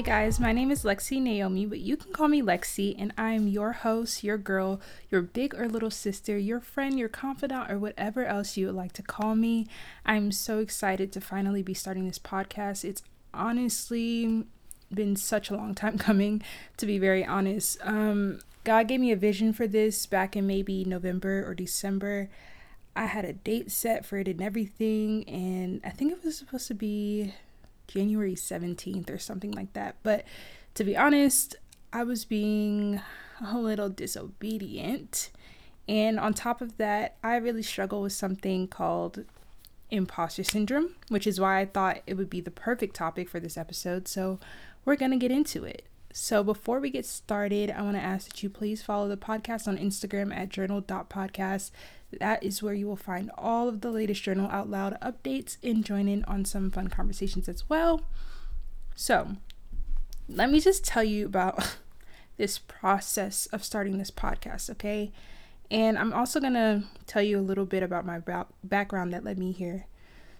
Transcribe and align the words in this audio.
Hey 0.00 0.06
guys, 0.06 0.40
my 0.40 0.52
name 0.52 0.70
is 0.70 0.82
Lexi 0.82 1.20
Naomi, 1.20 1.66
but 1.66 1.78
you 1.78 1.94
can 1.94 2.10
call 2.10 2.26
me 2.26 2.40
Lexi, 2.40 2.94
and 2.98 3.12
I 3.18 3.32
am 3.32 3.46
your 3.46 3.72
host, 3.72 4.24
your 4.24 4.38
girl, 4.38 4.80
your 5.10 5.20
big 5.20 5.54
or 5.54 5.68
little 5.68 5.90
sister, 5.90 6.38
your 6.38 6.58
friend, 6.58 6.98
your 6.98 7.10
confidant, 7.10 7.70
or 7.70 7.78
whatever 7.78 8.24
else 8.24 8.56
you 8.56 8.64
would 8.64 8.74
like 8.74 8.92
to 8.92 9.02
call 9.02 9.34
me. 9.34 9.66
I'm 10.06 10.32
so 10.32 10.58
excited 10.58 11.12
to 11.12 11.20
finally 11.20 11.62
be 11.62 11.74
starting 11.74 12.06
this 12.06 12.18
podcast. 12.18 12.82
It's 12.82 13.02
honestly 13.34 14.46
been 14.90 15.16
such 15.16 15.50
a 15.50 15.54
long 15.54 15.74
time 15.74 15.98
coming, 16.08 16.42
to 16.78 16.86
be 16.86 16.98
very 16.98 17.22
honest. 17.22 17.76
Um, 17.82 18.40
God 18.64 18.88
gave 18.88 19.00
me 19.00 19.12
a 19.12 19.16
vision 19.16 19.52
for 19.52 19.66
this 19.66 20.06
back 20.06 20.34
in 20.34 20.46
maybe 20.46 20.82
November 20.82 21.46
or 21.46 21.52
December. 21.52 22.30
I 22.96 23.04
had 23.04 23.26
a 23.26 23.34
date 23.34 23.70
set 23.70 24.06
for 24.06 24.16
it 24.16 24.28
and 24.28 24.40
everything, 24.40 25.28
and 25.28 25.82
I 25.84 25.90
think 25.90 26.10
it 26.10 26.24
was 26.24 26.38
supposed 26.38 26.68
to 26.68 26.74
be 26.74 27.34
January 27.90 28.34
17th 28.34 29.10
or 29.10 29.18
something 29.18 29.52
like 29.52 29.72
that. 29.72 29.96
But 30.02 30.24
to 30.74 30.84
be 30.84 30.96
honest, 30.96 31.56
I 31.92 32.04
was 32.04 32.24
being 32.24 33.00
a 33.44 33.58
little 33.58 33.88
disobedient. 33.88 35.30
And 35.88 36.20
on 36.20 36.34
top 36.34 36.60
of 36.60 36.76
that, 36.76 37.16
I 37.24 37.36
really 37.36 37.62
struggle 37.62 38.02
with 38.02 38.12
something 38.12 38.68
called 38.68 39.24
imposter 39.90 40.44
syndrome, 40.44 40.94
which 41.08 41.26
is 41.26 41.40
why 41.40 41.58
I 41.60 41.66
thought 41.66 42.02
it 42.06 42.14
would 42.14 42.30
be 42.30 42.40
the 42.40 42.50
perfect 42.50 42.94
topic 42.94 43.28
for 43.28 43.40
this 43.40 43.56
episode. 43.56 44.06
So 44.06 44.38
we're 44.84 44.96
going 44.96 45.10
to 45.10 45.16
get 45.16 45.32
into 45.32 45.64
it. 45.64 45.84
So 46.12 46.42
before 46.42 46.80
we 46.80 46.90
get 46.90 47.06
started, 47.06 47.70
I 47.70 47.82
want 47.82 47.96
to 47.96 48.02
ask 48.02 48.28
that 48.28 48.42
you 48.42 48.50
please 48.50 48.82
follow 48.82 49.08
the 49.08 49.16
podcast 49.16 49.68
on 49.68 49.78
Instagram 49.78 50.34
at 50.34 50.48
journal.podcast. 50.48 51.70
That 52.18 52.42
is 52.42 52.62
where 52.62 52.74
you 52.74 52.86
will 52.86 52.96
find 52.96 53.30
all 53.38 53.68
of 53.68 53.82
the 53.82 53.90
latest 53.90 54.22
Journal 54.22 54.50
Out 54.50 54.68
Loud 54.68 54.98
updates 55.00 55.56
and 55.62 55.84
join 55.84 56.08
in 56.08 56.24
on 56.24 56.44
some 56.44 56.70
fun 56.70 56.88
conversations 56.88 57.48
as 57.48 57.68
well. 57.68 58.02
So, 58.96 59.36
let 60.28 60.50
me 60.50 60.60
just 60.60 60.84
tell 60.84 61.04
you 61.04 61.26
about 61.26 61.76
this 62.36 62.58
process 62.58 63.46
of 63.46 63.64
starting 63.64 63.98
this 63.98 64.10
podcast, 64.10 64.70
okay? 64.70 65.12
And 65.70 65.98
I'm 65.98 66.12
also 66.12 66.40
going 66.40 66.54
to 66.54 66.82
tell 67.06 67.22
you 67.22 67.38
a 67.38 67.40
little 67.40 67.66
bit 67.66 67.82
about 67.82 68.04
my 68.04 68.20
background 68.64 69.12
that 69.12 69.24
led 69.24 69.38
me 69.38 69.52
here. 69.52 69.86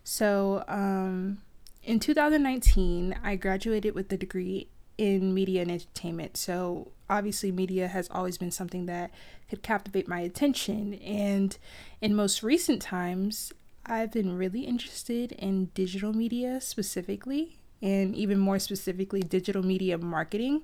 So, 0.03 0.65
um, 0.67 1.39
in 1.85 2.01
2019, 2.01 3.17
I 3.23 3.37
graduated 3.37 3.95
with 3.95 4.13
a 4.13 4.17
degree 4.17 4.69
in 4.99 5.33
media 5.33 5.63
and 5.63 5.71
entertainment. 5.71 6.37
So, 6.37 6.91
obviously, 7.11 7.53
media 7.53 7.89
has 7.89 8.09
always 8.11 8.39
been 8.39 8.51
something 8.51 8.87
that 8.87 9.11
could 9.51 9.63
captivate 9.63 10.09
my 10.09 10.21
attention. 10.21 10.95
And 10.95 11.57
in 12.01 12.15
most 12.15 12.43
recent 12.43 12.81
times, 12.81 13.53
I've 13.85 14.13
been 14.13 14.39
really 14.39 14.63
interested 14.63 15.33
in 15.33 15.67
digital 15.75 16.13
media 16.13 16.61
specifically, 16.61 17.59
and 17.83 18.15
even 18.15 18.39
more 18.39 18.59
specifically, 18.59 19.21
digital 19.21 19.63
media 19.63 19.99
marketing. 19.99 20.63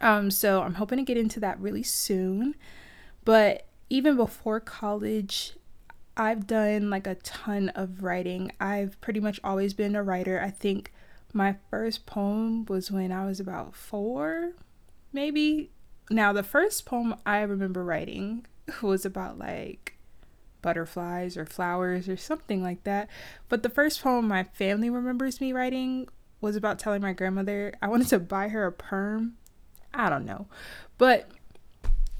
Um, 0.00 0.30
so, 0.30 0.62
I'm 0.62 0.74
hoping 0.74 0.98
to 0.98 1.04
get 1.04 1.16
into 1.16 1.38
that 1.40 1.60
really 1.60 1.82
soon. 1.82 2.54
But 3.24 3.66
even 3.90 4.16
before 4.16 4.60
college, 4.60 5.52
I've 6.16 6.46
done 6.46 6.88
like 6.88 7.06
a 7.06 7.16
ton 7.16 7.68
of 7.70 8.02
writing. 8.02 8.52
I've 8.58 8.98
pretty 9.00 9.20
much 9.20 9.38
always 9.44 9.74
been 9.74 9.94
a 9.94 10.02
writer. 10.02 10.40
I 10.40 10.50
think 10.50 10.92
my 11.32 11.56
first 11.70 12.06
poem 12.06 12.64
was 12.66 12.90
when 12.90 13.12
I 13.12 13.26
was 13.26 13.38
about 13.38 13.74
four, 13.74 14.52
maybe. 15.16 15.72
Now, 16.08 16.32
the 16.32 16.44
first 16.44 16.86
poem 16.86 17.16
I 17.26 17.40
remember 17.40 17.82
writing 17.82 18.46
was 18.82 19.04
about 19.04 19.38
like 19.38 19.98
butterflies 20.62 21.36
or 21.36 21.44
flowers 21.44 22.08
or 22.08 22.16
something 22.16 22.62
like 22.62 22.84
that. 22.84 23.08
But 23.48 23.64
the 23.64 23.68
first 23.68 24.02
poem 24.02 24.28
my 24.28 24.44
family 24.44 24.90
remembers 24.90 25.40
me 25.40 25.52
writing 25.52 26.08
was 26.40 26.54
about 26.54 26.78
telling 26.78 27.02
my 27.02 27.12
grandmother 27.12 27.72
I 27.82 27.88
wanted 27.88 28.08
to 28.08 28.20
buy 28.20 28.48
her 28.48 28.66
a 28.66 28.72
perm. 28.72 29.36
I 29.92 30.10
don't 30.10 30.26
know. 30.26 30.46
But 30.98 31.30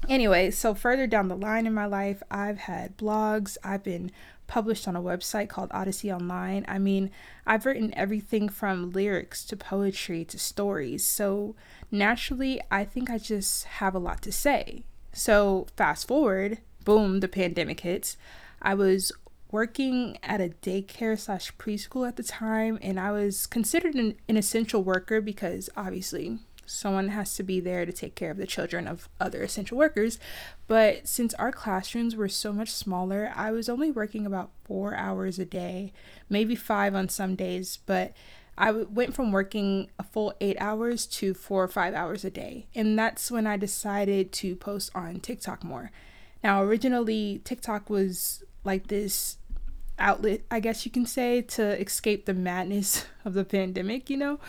anyway, 0.09 0.51
so 0.51 0.73
further 0.73 1.07
down 1.07 1.27
the 1.27 1.35
line 1.37 1.67
in 1.67 1.73
my 1.73 1.85
life, 1.85 2.23
I've 2.31 2.57
had 2.57 2.97
blogs, 2.97 3.57
I've 3.63 3.83
been 3.83 4.11
published 4.47 4.87
on 4.87 4.95
a 4.95 5.01
website 5.01 5.49
called 5.49 5.69
Odyssey 5.71 6.11
Online. 6.11 6.65
I 6.67 6.79
mean, 6.79 7.11
I've 7.45 7.65
written 7.65 7.93
everything 7.95 8.49
from 8.49 8.91
lyrics 8.91 9.43
to 9.45 9.57
poetry 9.57 10.25
to 10.25 10.39
stories. 10.39 11.05
So 11.05 11.55
naturally, 11.91 12.61
I 12.71 12.85
think 12.85 13.09
I 13.09 13.17
just 13.17 13.65
have 13.65 13.93
a 13.93 13.99
lot 13.99 14.21
to 14.23 14.31
say. 14.31 14.83
So 15.13 15.67
fast 15.75 16.07
forward, 16.07 16.59
boom, 16.83 17.19
the 17.19 17.27
pandemic 17.27 17.81
hits. 17.81 18.17
I 18.61 18.73
was 18.73 19.11
working 19.51 20.17
at 20.23 20.41
a 20.41 20.53
daycare 20.61 21.19
slash 21.19 21.55
preschool 21.57 22.07
at 22.07 22.15
the 22.15 22.23
time, 22.23 22.79
and 22.81 22.99
I 22.99 23.11
was 23.11 23.45
considered 23.45 23.95
an, 23.95 24.15
an 24.27 24.37
essential 24.37 24.83
worker 24.83 25.21
because 25.21 25.69
obviously 25.75 26.39
someone 26.67 27.09
has 27.09 27.33
to 27.35 27.43
be 27.43 27.59
there 27.59 27.85
to 27.85 27.91
take 27.91 28.13
care 28.13 28.29
of 28.29 28.37
the 28.37 28.45
children 28.45 28.87
of 28.87 29.09
other 29.19 29.41
essential 29.41 29.77
workers. 29.77 30.19
But 30.67 31.07
since 31.07 31.33
our 31.35 31.51
classrooms 31.51 32.15
were 32.15 32.29
so 32.29 32.53
much 32.53 32.69
smaller, 32.69 33.31
I 33.35 33.51
was 33.51 33.69
only 33.69 33.89
working 33.89 34.25
about 34.25 34.51
four 34.65 34.93
hours 34.93 35.39
a 35.39 35.45
day, 35.45 35.93
maybe 36.29 36.55
five 36.55 36.93
on 36.93 37.09
some 37.09 37.35
days, 37.35 37.79
but 37.85 38.13
I 38.57 38.71
went 38.71 39.13
from 39.13 39.31
working 39.31 39.89
a 39.99 40.03
full 40.03 40.33
eight 40.41 40.57
hours 40.59 41.05
to 41.07 41.33
four 41.33 41.63
or 41.63 41.67
five 41.67 41.93
hours 41.93 42.25
a 42.25 42.31
day. 42.31 42.67
And 42.73 42.97
that's 42.97 43.31
when 43.31 43.45
I 43.45 43.55
decided 43.55 44.31
to 44.33 44.55
post 44.55 44.91
on 44.95 45.19
TikTok 45.19 45.63
more. 45.63 45.91
Now, 46.43 46.63
originally, 46.63 47.41
TikTok 47.43 47.89
was 47.89 48.43
like 48.63 48.87
this 48.87 49.37
outlet, 49.99 50.41
I 50.49 50.59
guess 50.59 50.85
you 50.85 50.91
can 50.91 51.05
say, 51.05 51.41
to 51.41 51.79
escape 51.79 52.25
the 52.25 52.33
madness 52.33 53.05
of 53.25 53.33
the 53.33 53.45
pandemic, 53.45 54.09
you 54.09 54.17
know? 54.17 54.39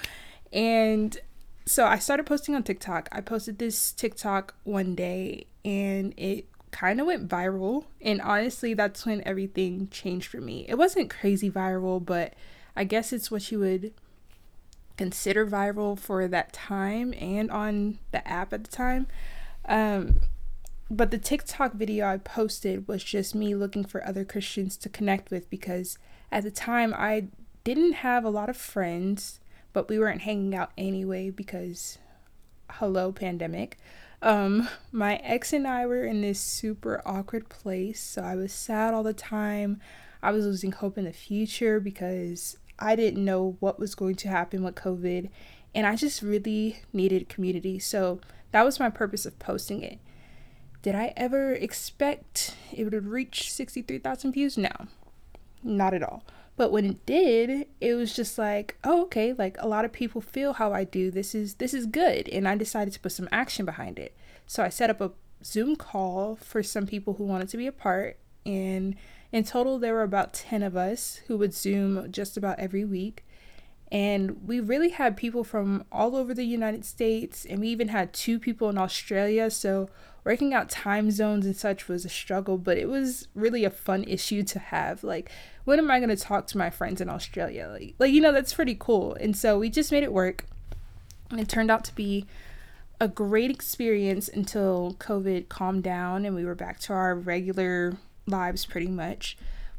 And 0.52 1.18
so 1.68 1.84
I 1.86 1.98
started 1.98 2.24
posting 2.24 2.54
on 2.54 2.62
TikTok. 2.62 3.08
I 3.12 3.20
posted 3.20 3.58
this 3.58 3.92
TikTok 3.92 4.54
one 4.64 4.94
day 4.94 5.46
and 5.66 6.14
it 6.16 6.46
kind 6.70 6.98
of 6.98 7.06
went 7.06 7.28
viral. 7.28 7.84
And 8.00 8.22
honestly, 8.22 8.72
that's 8.72 9.04
when 9.04 9.22
everything 9.26 9.88
changed 9.90 10.28
for 10.28 10.40
me. 10.40 10.64
It 10.66 10.76
wasn't 10.76 11.10
crazy 11.10 11.50
viral, 11.50 12.04
but 12.04 12.32
I 12.74 12.84
guess 12.84 13.12
it's 13.12 13.30
what 13.30 13.52
you 13.52 13.58
would 13.58 13.92
consider 14.96 15.46
viral 15.46 15.98
for 15.98 16.26
that 16.26 16.54
time 16.54 17.12
and 17.18 17.50
on 17.50 17.98
the 18.12 18.26
app 18.26 18.54
at 18.54 18.64
the 18.64 18.70
time. 18.70 19.06
Um, 19.66 20.20
but 20.90 21.10
the 21.10 21.18
TikTok 21.18 21.74
video 21.74 22.06
I 22.06 22.16
posted 22.16 22.88
was 22.88 23.04
just 23.04 23.34
me 23.34 23.54
looking 23.54 23.84
for 23.84 24.06
other 24.06 24.24
Christians 24.24 24.78
to 24.78 24.88
connect 24.88 25.30
with 25.30 25.50
because 25.50 25.98
at 26.32 26.44
the 26.44 26.50
time 26.50 26.94
I 26.96 27.28
didn't 27.62 27.92
have 27.92 28.24
a 28.24 28.30
lot 28.30 28.48
of 28.48 28.56
friends 28.56 29.40
but 29.78 29.88
we 29.88 29.96
weren't 29.96 30.22
hanging 30.22 30.56
out 30.56 30.72
anyway 30.76 31.30
because 31.30 31.98
hello 32.68 33.12
pandemic. 33.12 33.78
Um 34.20 34.68
my 34.90 35.18
ex 35.22 35.52
and 35.52 35.68
i 35.68 35.86
were 35.86 36.04
in 36.04 36.20
this 36.20 36.40
super 36.40 37.00
awkward 37.06 37.48
place 37.48 38.02
so 38.02 38.22
i 38.22 38.34
was 38.34 38.52
sad 38.52 38.92
all 38.92 39.04
the 39.04 39.12
time. 39.12 39.80
I 40.20 40.32
was 40.32 40.44
losing 40.44 40.72
hope 40.72 40.98
in 40.98 41.04
the 41.04 41.12
future 41.12 41.78
because 41.78 42.56
i 42.80 42.96
didn't 42.96 43.24
know 43.24 43.56
what 43.60 43.78
was 43.78 43.94
going 43.94 44.16
to 44.16 44.28
happen 44.28 44.64
with 44.64 44.74
covid 44.74 45.30
and 45.76 45.86
i 45.86 45.94
just 45.94 46.22
really 46.22 46.80
needed 46.92 47.28
community 47.28 47.78
so 47.78 48.18
that 48.50 48.64
was 48.64 48.80
my 48.80 48.90
purpose 48.90 49.26
of 49.26 49.38
posting 49.38 49.80
it. 49.82 50.00
Did 50.82 50.96
i 50.96 51.12
ever 51.16 51.52
expect 51.52 52.56
it 52.72 52.82
would 52.82 53.06
reach 53.06 53.52
63000 53.52 54.32
views? 54.32 54.58
No 54.58 54.88
not 55.62 55.94
at 55.94 56.02
all 56.02 56.24
but 56.58 56.72
when 56.72 56.84
it 56.84 57.06
did, 57.06 57.68
it 57.80 57.94
was 57.94 58.16
just 58.16 58.36
like, 58.36 58.76
oh, 58.82 59.02
okay, 59.02 59.32
like 59.32 59.56
a 59.60 59.68
lot 59.68 59.84
of 59.84 59.92
people 59.92 60.20
feel 60.20 60.54
how 60.54 60.72
I 60.72 60.82
do. 60.82 61.08
This 61.08 61.32
is 61.32 61.54
this 61.54 61.72
is 61.72 61.86
good, 61.86 62.28
and 62.28 62.48
I 62.48 62.56
decided 62.56 62.92
to 62.94 63.00
put 63.00 63.12
some 63.12 63.28
action 63.30 63.64
behind 63.64 63.96
it. 63.96 64.16
So 64.48 64.64
I 64.64 64.68
set 64.68 64.90
up 64.90 65.00
a 65.00 65.12
Zoom 65.44 65.76
call 65.76 66.34
for 66.34 66.64
some 66.64 66.84
people 66.84 67.14
who 67.14 67.24
wanted 67.24 67.48
to 67.50 67.56
be 67.56 67.68
a 67.68 67.72
part, 67.72 68.18
and 68.44 68.96
in 69.30 69.44
total 69.44 69.78
there 69.78 69.94
were 69.94 70.02
about 70.02 70.34
10 70.34 70.64
of 70.64 70.76
us 70.76 71.20
who 71.28 71.38
would 71.38 71.54
Zoom 71.54 72.10
just 72.10 72.36
about 72.36 72.58
every 72.58 72.84
week. 72.84 73.24
And 73.92 74.46
we 74.46 74.58
really 74.58 74.90
had 74.90 75.16
people 75.16 75.44
from 75.44 75.84
all 75.92 76.16
over 76.16 76.34
the 76.34 76.44
United 76.44 76.84
States, 76.84 77.44
and 77.44 77.60
we 77.60 77.68
even 77.68 77.88
had 77.88 78.12
two 78.12 78.40
people 78.40 78.68
in 78.68 78.76
Australia. 78.76 79.48
So 79.48 79.90
working 80.28 80.52
out 80.52 80.68
time 80.68 81.10
zones 81.10 81.46
and 81.46 81.56
such 81.56 81.88
was 81.88 82.04
a 82.04 82.08
struggle, 82.08 82.58
but 82.58 82.76
it 82.76 82.86
was 82.86 83.28
really 83.34 83.64
a 83.64 83.70
fun 83.70 84.04
issue 84.04 84.42
to 84.42 84.58
have. 84.58 85.02
Like, 85.02 85.30
when 85.64 85.78
am 85.78 85.90
I 85.90 86.00
going 86.00 86.14
to 86.14 86.22
talk 86.22 86.46
to 86.48 86.58
my 86.58 86.68
friends 86.68 87.00
in 87.00 87.08
Australia? 87.08 87.70
Like, 87.72 87.94
like, 87.98 88.12
you 88.12 88.20
know, 88.20 88.30
that's 88.30 88.52
pretty 88.52 88.76
cool. 88.78 89.14
And 89.14 89.34
so 89.34 89.58
we 89.58 89.70
just 89.70 89.90
made 89.90 90.02
it 90.02 90.12
work. 90.12 90.44
And 91.30 91.40
it 91.40 91.48
turned 91.48 91.70
out 91.70 91.82
to 91.84 91.94
be 91.94 92.26
a 93.00 93.08
great 93.08 93.50
experience 93.50 94.28
until 94.28 94.96
COVID 94.98 95.48
calmed 95.48 95.82
down 95.82 96.26
and 96.26 96.36
we 96.36 96.44
were 96.44 96.54
back 96.54 96.78
to 96.80 96.92
our 96.92 97.14
regular 97.14 97.96
lives 98.26 98.66
pretty 98.66 98.88
much. 98.88 99.38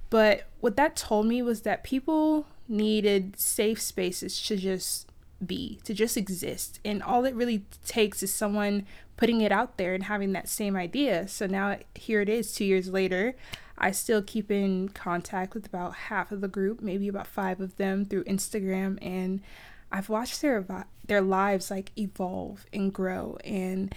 But 0.10 0.48
what 0.62 0.76
that 0.78 0.96
told 0.96 1.28
me 1.28 1.44
was 1.44 1.62
that 1.62 1.84
people 1.84 2.48
needed 2.68 3.40
safe 3.40 3.80
spaces 3.80 4.42
to 4.48 4.58
just 4.58 5.08
be, 5.46 5.80
to 5.84 5.94
just 5.94 6.18
exist. 6.18 6.80
And 6.84 7.02
all 7.02 7.26
it 7.26 7.36
really 7.36 7.66
takes 7.86 8.22
is 8.24 8.34
someone 8.34 8.86
putting 9.18 9.42
it 9.42 9.52
out 9.52 9.78
there 9.78 9.94
and 9.94 10.04
having 10.04 10.34
that 10.34 10.48
same 10.48 10.76
idea. 10.76 11.28
So 11.28 11.46
now 11.46 11.78
here 11.96 12.22
it 12.22 12.30
is, 12.30 12.54
two 12.54 12.66
years 12.66 12.90
later. 12.90 13.36
I 13.78 13.92
still 13.92 14.22
keep 14.22 14.52
in 14.52 14.90
contact 14.90 15.54
with 15.54 15.66
about 15.66 15.96
half 15.96 16.32
of 16.32 16.42
the 16.42 16.48
group, 16.48 16.82
maybe 16.82 17.08
about 17.08 17.28
five 17.28 17.62
of 17.62 17.78
them 17.78 18.06
through 18.06 18.26
Instagram. 18.26 18.98
And 19.02 19.42
I've 19.92 20.10
watched 20.10 20.42
their 20.42 20.66
their 21.08 21.22
lives 21.22 21.72
like 21.72 21.92
evolve 21.98 22.66
and 22.72 22.94
grow 22.94 23.38
and 23.44 23.96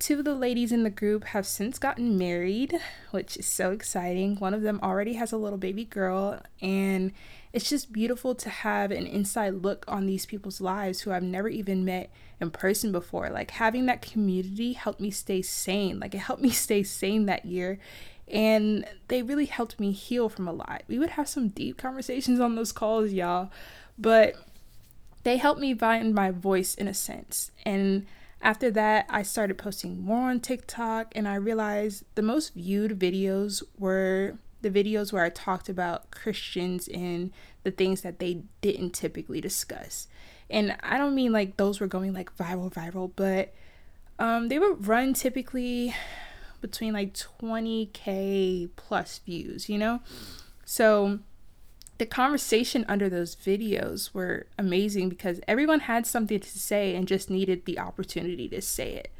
two 0.00 0.18
of 0.18 0.24
the 0.24 0.34
ladies 0.34 0.72
in 0.72 0.82
the 0.82 0.90
group 0.90 1.24
have 1.24 1.46
since 1.46 1.78
gotten 1.78 2.16
married, 2.16 2.80
which 3.10 3.36
is 3.36 3.44
so 3.44 3.70
exciting. 3.70 4.36
One 4.36 4.54
of 4.54 4.62
them 4.62 4.80
already 4.82 5.12
has 5.14 5.30
a 5.30 5.36
little 5.36 5.58
baby 5.58 5.84
girl 5.84 6.40
and 6.62 7.12
it's 7.52 7.68
just 7.68 7.92
beautiful 7.92 8.34
to 8.36 8.48
have 8.48 8.90
an 8.90 9.06
inside 9.06 9.62
look 9.62 9.84
on 9.86 10.06
these 10.06 10.24
people's 10.24 10.60
lives 10.60 11.02
who 11.02 11.12
I've 11.12 11.22
never 11.22 11.48
even 11.48 11.84
met 11.84 12.10
in 12.40 12.50
person 12.50 12.92
before. 12.92 13.28
Like 13.28 13.50
having 13.50 13.86
that 13.86 14.00
community 14.00 14.72
helped 14.72 15.00
me 15.00 15.10
stay 15.10 15.42
sane. 15.42 16.00
Like 16.00 16.14
it 16.14 16.18
helped 16.18 16.42
me 16.42 16.50
stay 16.50 16.82
sane 16.82 17.26
that 17.26 17.44
year. 17.44 17.78
And 18.26 18.86
they 19.08 19.22
really 19.22 19.46
helped 19.46 19.78
me 19.78 19.92
heal 19.92 20.30
from 20.30 20.48
a 20.48 20.52
lot. 20.52 20.82
We 20.88 20.98
would 20.98 21.10
have 21.10 21.28
some 21.28 21.48
deep 21.48 21.76
conversations 21.76 22.40
on 22.40 22.54
those 22.54 22.72
calls, 22.72 23.12
y'all. 23.12 23.50
But 23.98 24.34
they 25.24 25.36
helped 25.36 25.60
me 25.60 25.74
find 25.74 26.14
my 26.14 26.30
voice 26.30 26.74
in 26.74 26.88
a 26.88 26.94
sense. 26.94 27.50
And 27.66 28.06
after 28.42 28.70
that, 28.70 29.06
I 29.08 29.22
started 29.22 29.58
posting 29.58 30.02
more 30.02 30.30
on 30.30 30.40
TikTok 30.40 31.12
and 31.14 31.28
I 31.28 31.34
realized 31.34 32.04
the 32.14 32.22
most 32.22 32.54
viewed 32.54 32.98
videos 32.98 33.62
were 33.78 34.38
the 34.62 34.70
videos 34.70 35.12
where 35.12 35.24
I 35.24 35.30
talked 35.30 35.68
about 35.68 36.10
Christians 36.10 36.88
and 36.88 37.32
the 37.64 37.70
things 37.70 38.02
that 38.02 38.18
they 38.18 38.42
didn't 38.60 38.92
typically 38.92 39.40
discuss. 39.40 40.06
And 40.48 40.76
I 40.82 40.98
don't 40.98 41.14
mean 41.14 41.32
like 41.32 41.56
those 41.56 41.80
were 41.80 41.86
going 41.86 42.12
like 42.12 42.36
viral, 42.36 42.72
viral, 42.72 43.10
but 43.14 43.54
um, 44.18 44.48
they 44.48 44.58
would 44.58 44.86
run 44.86 45.14
typically 45.14 45.94
between 46.60 46.92
like 46.92 47.14
20k 47.14 48.70
plus 48.76 49.18
views, 49.18 49.68
you 49.68 49.78
know? 49.78 50.00
So 50.64 51.20
the 52.00 52.06
conversation 52.06 52.86
under 52.88 53.10
those 53.10 53.36
videos 53.36 54.14
were 54.14 54.46
amazing 54.58 55.10
because 55.10 55.38
everyone 55.46 55.80
had 55.80 56.06
something 56.06 56.40
to 56.40 56.58
say 56.58 56.96
and 56.96 57.06
just 57.06 57.28
needed 57.28 57.66
the 57.66 57.78
opportunity 57.78 58.48
to 58.48 58.62
say 58.62 58.94
it. 58.94 59.12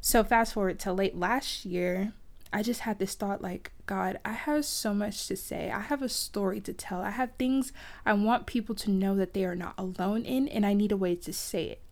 So 0.00 0.24
fast 0.24 0.54
forward 0.54 0.80
to 0.80 0.92
late 0.92 1.16
last 1.16 1.64
year, 1.64 2.12
I 2.52 2.64
just 2.64 2.80
had 2.80 2.98
this 2.98 3.14
thought 3.14 3.42
like, 3.42 3.70
God, 3.86 4.18
I 4.24 4.32
have 4.32 4.64
so 4.64 4.92
much 4.92 5.28
to 5.28 5.36
say. 5.36 5.70
I 5.70 5.82
have 5.82 6.02
a 6.02 6.08
story 6.08 6.60
to 6.62 6.72
tell. 6.72 7.00
I 7.00 7.10
have 7.10 7.30
things 7.38 7.72
I 8.04 8.14
want 8.14 8.46
people 8.46 8.74
to 8.74 8.90
know 8.90 9.14
that 9.14 9.32
they 9.32 9.44
are 9.44 9.54
not 9.54 9.74
alone 9.78 10.24
in, 10.24 10.48
and 10.48 10.66
I 10.66 10.74
need 10.74 10.90
a 10.90 10.96
way 10.96 11.14
to 11.14 11.32
say 11.32 11.66
it. 11.66 11.82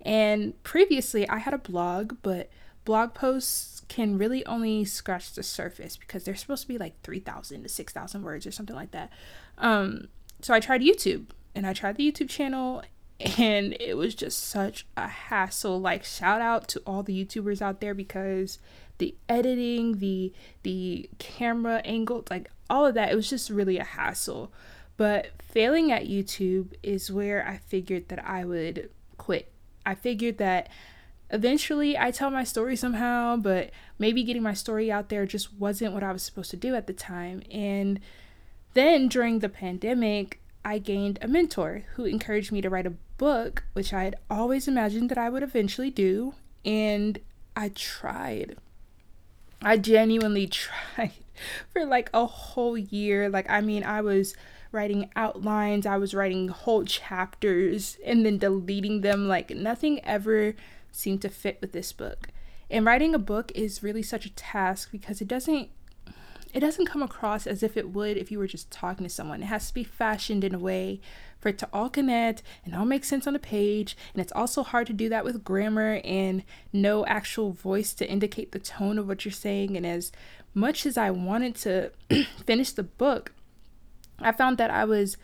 And 0.00 0.60
previously, 0.64 1.28
I 1.28 1.38
had 1.38 1.54
a 1.54 1.58
blog, 1.58 2.16
but 2.22 2.50
blog 2.84 3.14
posts 3.14 3.77
can 3.88 4.18
really 4.18 4.44
only 4.46 4.84
scratch 4.84 5.32
the 5.32 5.42
surface 5.42 5.96
because 5.96 6.24
they're 6.24 6.36
supposed 6.36 6.62
to 6.62 6.68
be 6.68 6.78
like 6.78 7.00
3,000 7.02 7.62
to 7.62 7.68
6,000 7.68 8.22
words 8.22 8.46
or 8.46 8.50
something 8.50 8.76
like 8.76 8.90
that. 8.90 9.10
Um, 9.56 10.08
so 10.40 10.54
I 10.54 10.60
tried 10.60 10.82
YouTube 10.82 11.26
and 11.54 11.66
I 11.66 11.72
tried 11.72 11.96
the 11.96 12.10
YouTube 12.10 12.28
channel 12.28 12.82
and 13.38 13.76
it 13.80 13.96
was 13.96 14.14
just 14.14 14.44
such 14.44 14.86
a 14.96 15.08
hassle. 15.08 15.80
Like, 15.80 16.04
shout 16.04 16.40
out 16.40 16.68
to 16.68 16.82
all 16.86 17.02
the 17.02 17.24
YouTubers 17.24 17.60
out 17.60 17.80
there 17.80 17.94
because 17.94 18.58
the 18.98 19.16
editing, 19.28 19.98
the 19.98 20.32
the 20.62 21.08
camera 21.18 21.80
angle, 21.84 22.24
like 22.30 22.50
all 22.70 22.86
of 22.86 22.94
that, 22.94 23.10
it 23.10 23.16
was 23.16 23.30
just 23.30 23.50
really 23.50 23.78
a 23.78 23.84
hassle. 23.84 24.52
But 24.96 25.30
failing 25.40 25.90
at 25.92 26.06
YouTube 26.06 26.74
is 26.82 27.10
where 27.10 27.46
I 27.46 27.56
figured 27.56 28.08
that 28.08 28.24
I 28.24 28.44
would 28.44 28.90
quit. 29.16 29.52
I 29.86 29.94
figured 29.94 30.38
that 30.38 30.68
eventually 31.30 31.96
I 31.98 32.10
tell 32.10 32.30
my 32.30 32.44
story 32.44 32.76
somehow, 32.76 33.36
but 33.36 33.70
maybe 33.98 34.22
getting 34.22 34.42
my 34.42 34.54
story 34.54 34.90
out 34.90 35.08
there 35.08 35.26
just 35.26 35.52
wasn't 35.54 35.94
what 35.94 36.02
I 36.02 36.12
was 36.12 36.22
supposed 36.22 36.50
to 36.50 36.56
do 36.56 36.74
at 36.74 36.86
the 36.86 36.92
time. 36.92 37.42
And 37.50 38.00
then 38.74 39.08
during 39.08 39.38
the 39.38 39.48
pandemic, 39.48 40.40
I 40.64 40.78
gained 40.78 41.18
a 41.22 41.28
mentor 41.28 41.84
who 41.94 42.04
encouraged 42.04 42.52
me 42.52 42.60
to 42.60 42.70
write 42.70 42.86
a 42.86 42.94
book, 43.18 43.64
which 43.72 43.92
I 43.92 44.04
had 44.04 44.16
always 44.30 44.68
imagined 44.68 45.10
that 45.10 45.18
I 45.18 45.30
would 45.30 45.42
eventually 45.42 45.90
do. 45.90 46.34
And 46.64 47.18
I 47.56 47.70
tried. 47.70 48.56
I 49.62 49.76
genuinely 49.76 50.46
tried 50.48 51.12
for 51.72 51.84
like 51.84 52.10
a 52.14 52.26
whole 52.26 52.78
year. 52.78 53.28
Like, 53.28 53.48
I 53.50 53.60
mean, 53.60 53.84
I 53.84 54.00
was 54.00 54.34
writing 54.70 55.10
outlines, 55.16 55.86
I 55.86 55.96
was 55.96 56.14
writing 56.14 56.48
whole 56.48 56.84
chapters 56.84 57.96
and 58.04 58.24
then 58.24 58.38
deleting 58.38 59.00
them. 59.00 59.26
Like, 59.26 59.50
nothing 59.50 60.04
ever 60.04 60.54
seemed 60.92 61.22
to 61.22 61.28
fit 61.28 61.58
with 61.60 61.72
this 61.72 61.92
book. 61.92 62.28
And 62.70 62.84
writing 62.84 63.14
a 63.14 63.18
book 63.18 63.50
is 63.54 63.82
really 63.82 64.02
such 64.02 64.26
a 64.26 64.34
task 64.34 64.90
because 64.90 65.20
it 65.20 65.28
doesn't 65.28 65.70
it 66.54 66.60
doesn't 66.60 66.86
come 66.86 67.02
across 67.02 67.46
as 67.46 67.62
if 67.62 67.76
it 67.76 67.90
would 67.90 68.16
if 68.16 68.30
you 68.30 68.38
were 68.38 68.46
just 68.46 68.70
talking 68.70 69.04
to 69.04 69.10
someone. 69.10 69.42
It 69.42 69.46
has 69.46 69.68
to 69.68 69.74
be 69.74 69.84
fashioned 69.84 70.44
in 70.44 70.54
a 70.54 70.58
way 70.58 71.00
for 71.38 71.50
it 71.50 71.58
to 71.58 71.68
all 71.72 71.90
connect 71.90 72.42
and 72.64 72.74
all 72.74 72.86
make 72.86 73.04
sense 73.04 73.26
on 73.26 73.34
the 73.34 73.38
page. 73.38 73.96
And 74.14 74.22
it's 74.22 74.32
also 74.32 74.62
hard 74.62 74.86
to 74.86 74.92
do 74.92 75.08
that 75.10 75.24
with 75.24 75.44
grammar 75.44 76.00
and 76.04 76.42
no 76.72 77.04
actual 77.06 77.52
voice 77.52 77.92
to 77.94 78.08
indicate 78.08 78.52
the 78.52 78.58
tone 78.58 78.98
of 78.98 79.06
what 79.06 79.24
you're 79.24 79.32
saying. 79.32 79.76
And 79.76 79.86
as 79.86 80.10
much 80.54 80.86
as 80.86 80.96
I 80.96 81.10
wanted 81.10 81.54
to 81.56 81.92
finish 82.46 82.72
the 82.72 82.82
book, 82.82 83.32
I 84.18 84.32
found 84.32 84.56
that 84.58 84.70
I 84.70 84.84
was 84.84 85.16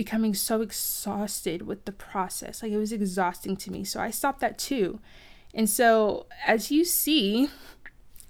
becoming 0.00 0.32
so 0.32 0.62
exhausted 0.62 1.60
with 1.60 1.84
the 1.84 1.92
process. 1.92 2.62
Like 2.62 2.72
it 2.72 2.78
was 2.78 2.90
exhausting 2.90 3.54
to 3.58 3.70
me. 3.70 3.84
So 3.84 4.00
I 4.00 4.10
stopped 4.10 4.40
that 4.40 4.56
too. 4.56 4.98
And 5.52 5.68
so, 5.68 6.24
as 6.46 6.70
you 6.70 6.86
see, 6.86 7.50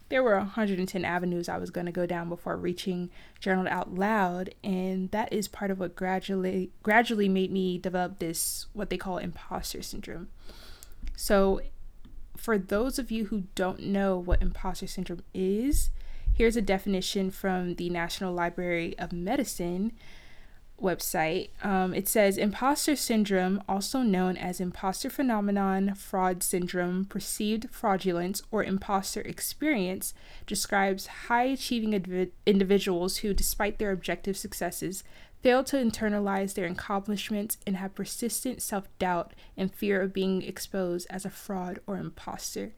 there 0.08 0.24
were 0.24 0.36
110 0.36 1.04
avenues 1.04 1.48
I 1.48 1.58
was 1.58 1.70
going 1.70 1.86
to 1.86 1.92
go 1.92 2.06
down 2.06 2.28
before 2.28 2.56
reaching 2.56 3.08
journal 3.38 3.68
out 3.68 3.94
loud 3.94 4.52
and 4.64 5.12
that 5.12 5.32
is 5.32 5.46
part 5.46 5.70
of 5.70 5.78
what 5.78 5.94
gradually 5.94 6.72
gradually 6.82 7.28
made 7.28 7.52
me 7.52 7.78
develop 7.78 8.18
this 8.18 8.66
what 8.72 8.90
they 8.90 8.96
call 8.96 9.18
imposter 9.18 9.80
syndrome. 9.80 10.26
So 11.14 11.60
for 12.36 12.58
those 12.58 12.98
of 12.98 13.12
you 13.12 13.26
who 13.26 13.44
don't 13.54 13.78
know 13.78 14.18
what 14.18 14.42
imposter 14.42 14.88
syndrome 14.88 15.22
is, 15.32 15.90
here's 16.34 16.56
a 16.56 16.62
definition 16.62 17.30
from 17.30 17.76
the 17.76 17.90
National 17.90 18.34
Library 18.34 18.98
of 18.98 19.12
Medicine 19.12 19.92
website, 20.80 21.50
um, 21.62 21.94
it 21.94 22.08
says 22.08 22.36
imposter 22.36 22.96
syndrome, 22.96 23.62
also 23.68 24.00
known 24.02 24.36
as 24.36 24.60
imposter 24.60 25.10
phenomenon, 25.10 25.94
fraud 25.94 26.42
syndrome, 26.42 27.04
perceived 27.04 27.68
fraudulence, 27.70 28.42
or 28.50 28.64
imposter 28.64 29.20
experience, 29.20 30.14
describes 30.46 31.06
high 31.06 31.44
achieving 31.44 31.92
indiv- 31.92 32.30
individuals 32.46 33.18
who, 33.18 33.34
despite 33.34 33.78
their 33.78 33.92
objective 33.92 34.36
successes, 34.36 35.04
fail 35.42 35.64
to 35.64 35.76
internalize 35.76 36.54
their 36.54 36.66
accomplishments 36.66 37.56
and 37.66 37.76
have 37.76 37.94
persistent 37.94 38.60
self 38.60 38.88
doubt 38.98 39.32
and 39.56 39.74
fear 39.74 40.00
of 40.02 40.12
being 40.12 40.42
exposed 40.42 41.06
as 41.10 41.24
a 41.24 41.30
fraud 41.30 41.80
or 41.86 41.96
imposter. 41.96 42.72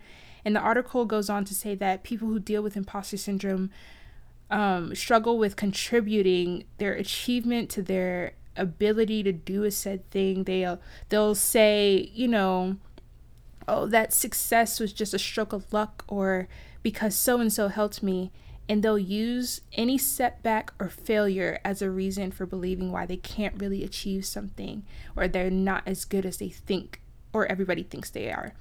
And 0.45 0.57
the 0.57 0.61
article 0.61 1.05
goes 1.05 1.31
on 1.31 1.45
to 1.47 1.55
say 1.55 1.75
that 1.77 2.03
people 2.03 2.29
who 2.29 2.41
deal 2.41 2.63
with 2.63 2.77
imposter 2.77 3.17
syndrome 3.17 3.71
um, 4.53 4.95
struggle 4.95 5.39
with 5.39 5.57
contributing 5.57 6.65
their 6.77 6.93
achievement 6.93 7.71
to 7.71 7.83
their 7.83 8.35
ability 8.55 9.23
to 9.23 9.33
do 9.33 9.65
a 9.65 9.71
said 9.71 10.09
thing. 10.11 10.45
They'll 10.45 10.79
they'll 11.09 11.35
say, 11.35 12.11
you 12.13 12.29
know, 12.29 12.77
oh, 13.67 13.87
that 13.87 14.13
success 14.13 14.79
was 14.79 14.93
just 14.93 15.15
a 15.15 15.19
stroke 15.19 15.55
of 15.55 15.73
luck, 15.73 16.05
or 16.07 16.49
because 16.83 17.17
so 17.17 17.41
and 17.41 17.53
so 17.53 17.69
helped 17.69 18.03
me. 18.03 18.31
And 18.69 18.83
they'll 18.83 18.99
use 18.99 19.63
any 19.73 19.99
setback 19.99 20.73
or 20.79 20.89
failure 20.89 21.59
as 21.65 21.83
a 21.83 21.91
reason 21.91 22.31
for 22.31 22.47
believing 22.47 22.93
why 22.93 23.07
they 23.07 23.17
can't 23.17 23.61
really 23.61 23.83
achieve 23.83 24.25
something 24.25 24.85
or 25.17 25.27
they're 25.27 25.51
not 25.51 25.83
as 25.85 26.05
good 26.05 26.25
as 26.25 26.37
they 26.37 26.49
think 26.49 27.01
or 27.33 27.45
everybody 27.47 27.83
thinks 27.83 28.09
they 28.09 28.31
are. 28.31 28.55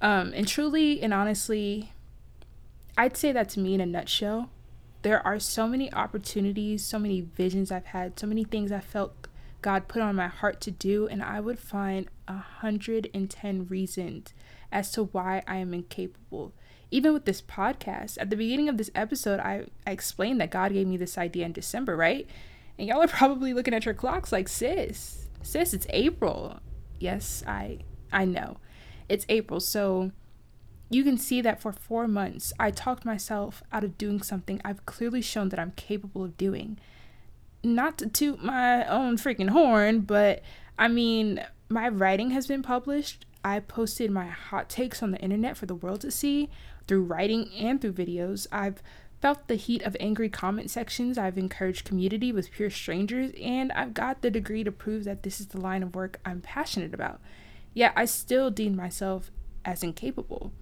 Um, 0.00 0.32
and 0.34 0.46
truly 0.46 1.02
and 1.02 1.12
honestly, 1.12 1.92
I'd 2.96 3.16
say 3.16 3.32
that 3.32 3.48
to 3.50 3.60
me 3.60 3.74
in 3.74 3.80
a 3.80 3.86
nutshell 3.86 4.50
there 5.02 5.24
are 5.26 5.38
so 5.38 5.66
many 5.66 5.92
opportunities, 5.92 6.84
so 6.84 6.98
many 6.98 7.20
visions 7.20 7.70
I've 7.72 7.86
had, 7.86 8.18
so 8.18 8.26
many 8.26 8.44
things 8.44 8.70
I 8.70 8.80
felt 8.80 9.28
God 9.62 9.88
put 9.88 10.02
on 10.02 10.16
my 10.16 10.28
heart 10.28 10.60
to 10.62 10.70
do, 10.70 11.06
and 11.06 11.22
I 11.22 11.40
would 11.40 11.58
find 11.58 12.08
a 12.26 12.38
hundred 12.38 13.10
and 13.12 13.28
ten 13.28 13.66
reasons 13.66 14.32
as 14.72 14.90
to 14.92 15.04
why 15.04 15.42
I 15.46 15.56
am 15.56 15.74
incapable. 15.74 16.54
Even 16.90 17.12
with 17.12 17.24
this 17.24 17.42
podcast, 17.42 18.18
at 18.20 18.30
the 18.30 18.36
beginning 18.36 18.68
of 18.68 18.76
this 18.76 18.90
episode, 18.94 19.38
I, 19.38 19.66
I 19.86 19.92
explained 19.92 20.40
that 20.40 20.50
God 20.50 20.72
gave 20.72 20.86
me 20.86 20.96
this 20.96 21.18
idea 21.18 21.46
in 21.46 21.52
December, 21.52 21.96
right? 21.96 22.26
And 22.78 22.88
y'all 22.88 23.02
are 23.02 23.08
probably 23.08 23.52
looking 23.52 23.74
at 23.74 23.84
your 23.84 23.94
clocks 23.94 24.32
like, 24.32 24.48
sis, 24.48 25.28
sis, 25.42 25.74
it's 25.74 25.86
April. 25.90 26.60
Yes, 26.98 27.44
I 27.46 27.80
I 28.12 28.24
know. 28.24 28.58
It's 29.08 29.26
April. 29.28 29.60
So 29.60 30.12
you 30.90 31.04
can 31.04 31.16
see 31.16 31.40
that 31.40 31.62
for 31.62 31.72
four 31.72 32.08
months, 32.08 32.52
I 32.58 32.72
talked 32.72 33.04
myself 33.04 33.62
out 33.72 33.84
of 33.84 33.96
doing 33.96 34.22
something 34.22 34.60
I've 34.64 34.84
clearly 34.86 35.22
shown 35.22 35.48
that 35.50 35.60
I'm 35.60 35.72
capable 35.72 36.24
of 36.24 36.36
doing. 36.36 36.78
Not 37.62 37.98
to 37.98 38.08
toot 38.08 38.42
my 38.42 38.84
own 38.86 39.16
freaking 39.16 39.50
horn, 39.50 40.00
but 40.00 40.42
I 40.76 40.88
mean, 40.88 41.44
my 41.68 41.88
writing 41.88 42.30
has 42.32 42.48
been 42.48 42.62
published. 42.62 43.24
I 43.44 43.60
posted 43.60 44.10
my 44.10 44.26
hot 44.26 44.68
takes 44.68 45.02
on 45.02 45.12
the 45.12 45.18
internet 45.18 45.56
for 45.56 45.66
the 45.66 45.74
world 45.74 46.00
to 46.00 46.10
see 46.10 46.50
through 46.88 47.04
writing 47.04 47.50
and 47.56 47.80
through 47.80 47.92
videos. 47.92 48.48
I've 48.50 48.82
felt 49.20 49.46
the 49.46 49.54
heat 49.54 49.82
of 49.82 49.96
angry 50.00 50.28
comment 50.28 50.70
sections. 50.70 51.16
I've 51.16 51.38
encouraged 51.38 51.84
community 51.84 52.32
with 52.32 52.50
pure 52.50 52.70
strangers, 52.70 53.30
and 53.40 53.70
I've 53.72 53.94
got 53.94 54.22
the 54.22 54.30
degree 54.30 54.64
to 54.64 54.72
prove 54.72 55.04
that 55.04 55.22
this 55.22 55.40
is 55.40 55.48
the 55.48 55.60
line 55.60 55.82
of 55.84 55.94
work 55.94 56.18
I'm 56.24 56.40
passionate 56.40 56.94
about. 56.94 57.20
Yet 57.74 57.92
I 57.94 58.06
still 58.06 58.50
deem 58.50 58.74
myself 58.74 59.30
as 59.64 59.82
incapable. 59.82 60.52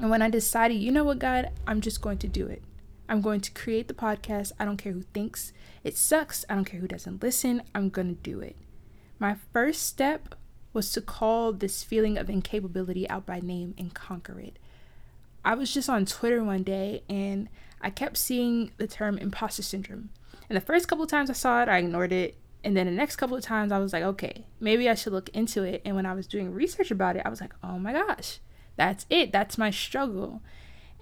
And 0.00 0.08
when 0.08 0.22
I 0.22 0.30
decided, 0.30 0.74
you 0.74 0.90
know 0.90 1.04
what, 1.04 1.18
God, 1.18 1.50
I'm 1.66 1.82
just 1.82 2.00
going 2.00 2.16
to 2.18 2.26
do 2.26 2.46
it. 2.46 2.62
I'm 3.06 3.20
going 3.20 3.42
to 3.42 3.50
create 3.50 3.86
the 3.86 3.92
podcast. 3.92 4.52
I 4.58 4.64
don't 4.64 4.78
care 4.78 4.92
who 4.92 5.02
thinks 5.02 5.52
it 5.84 5.94
sucks. 5.94 6.44
I 6.48 6.54
don't 6.54 6.64
care 6.64 6.80
who 6.80 6.88
doesn't 6.88 7.22
listen. 7.22 7.62
I'm 7.74 7.90
going 7.90 8.16
to 8.16 8.22
do 8.22 8.40
it. 8.40 8.56
My 9.18 9.36
first 9.52 9.82
step 9.82 10.34
was 10.72 10.90
to 10.92 11.02
call 11.02 11.52
this 11.52 11.82
feeling 11.82 12.16
of 12.16 12.30
incapability 12.30 13.08
out 13.10 13.26
by 13.26 13.40
name 13.40 13.74
and 13.76 13.92
conquer 13.92 14.40
it. 14.40 14.58
I 15.44 15.54
was 15.54 15.74
just 15.74 15.90
on 15.90 16.06
Twitter 16.06 16.42
one 16.42 16.62
day 16.62 17.02
and 17.08 17.50
I 17.82 17.90
kept 17.90 18.16
seeing 18.16 18.72
the 18.78 18.86
term 18.86 19.18
imposter 19.18 19.62
syndrome. 19.62 20.08
And 20.48 20.56
the 20.56 20.62
first 20.62 20.88
couple 20.88 21.04
of 21.04 21.10
times 21.10 21.28
I 21.28 21.34
saw 21.34 21.62
it, 21.62 21.68
I 21.68 21.76
ignored 21.76 22.12
it. 22.12 22.38
And 22.64 22.74
then 22.74 22.86
the 22.86 22.92
next 22.92 23.16
couple 23.16 23.36
of 23.36 23.42
times 23.42 23.70
I 23.70 23.78
was 23.78 23.92
like, 23.92 24.02
okay, 24.02 24.46
maybe 24.60 24.88
I 24.88 24.94
should 24.94 25.12
look 25.12 25.28
into 25.30 25.62
it. 25.62 25.82
And 25.84 25.94
when 25.94 26.06
I 26.06 26.14
was 26.14 26.26
doing 26.26 26.54
research 26.54 26.90
about 26.90 27.16
it, 27.16 27.22
I 27.26 27.28
was 27.28 27.42
like, 27.42 27.52
oh 27.62 27.78
my 27.78 27.92
gosh, 27.92 28.38
that's 28.80 29.04
it. 29.10 29.30
That's 29.30 29.58
my 29.58 29.70
struggle. 29.70 30.40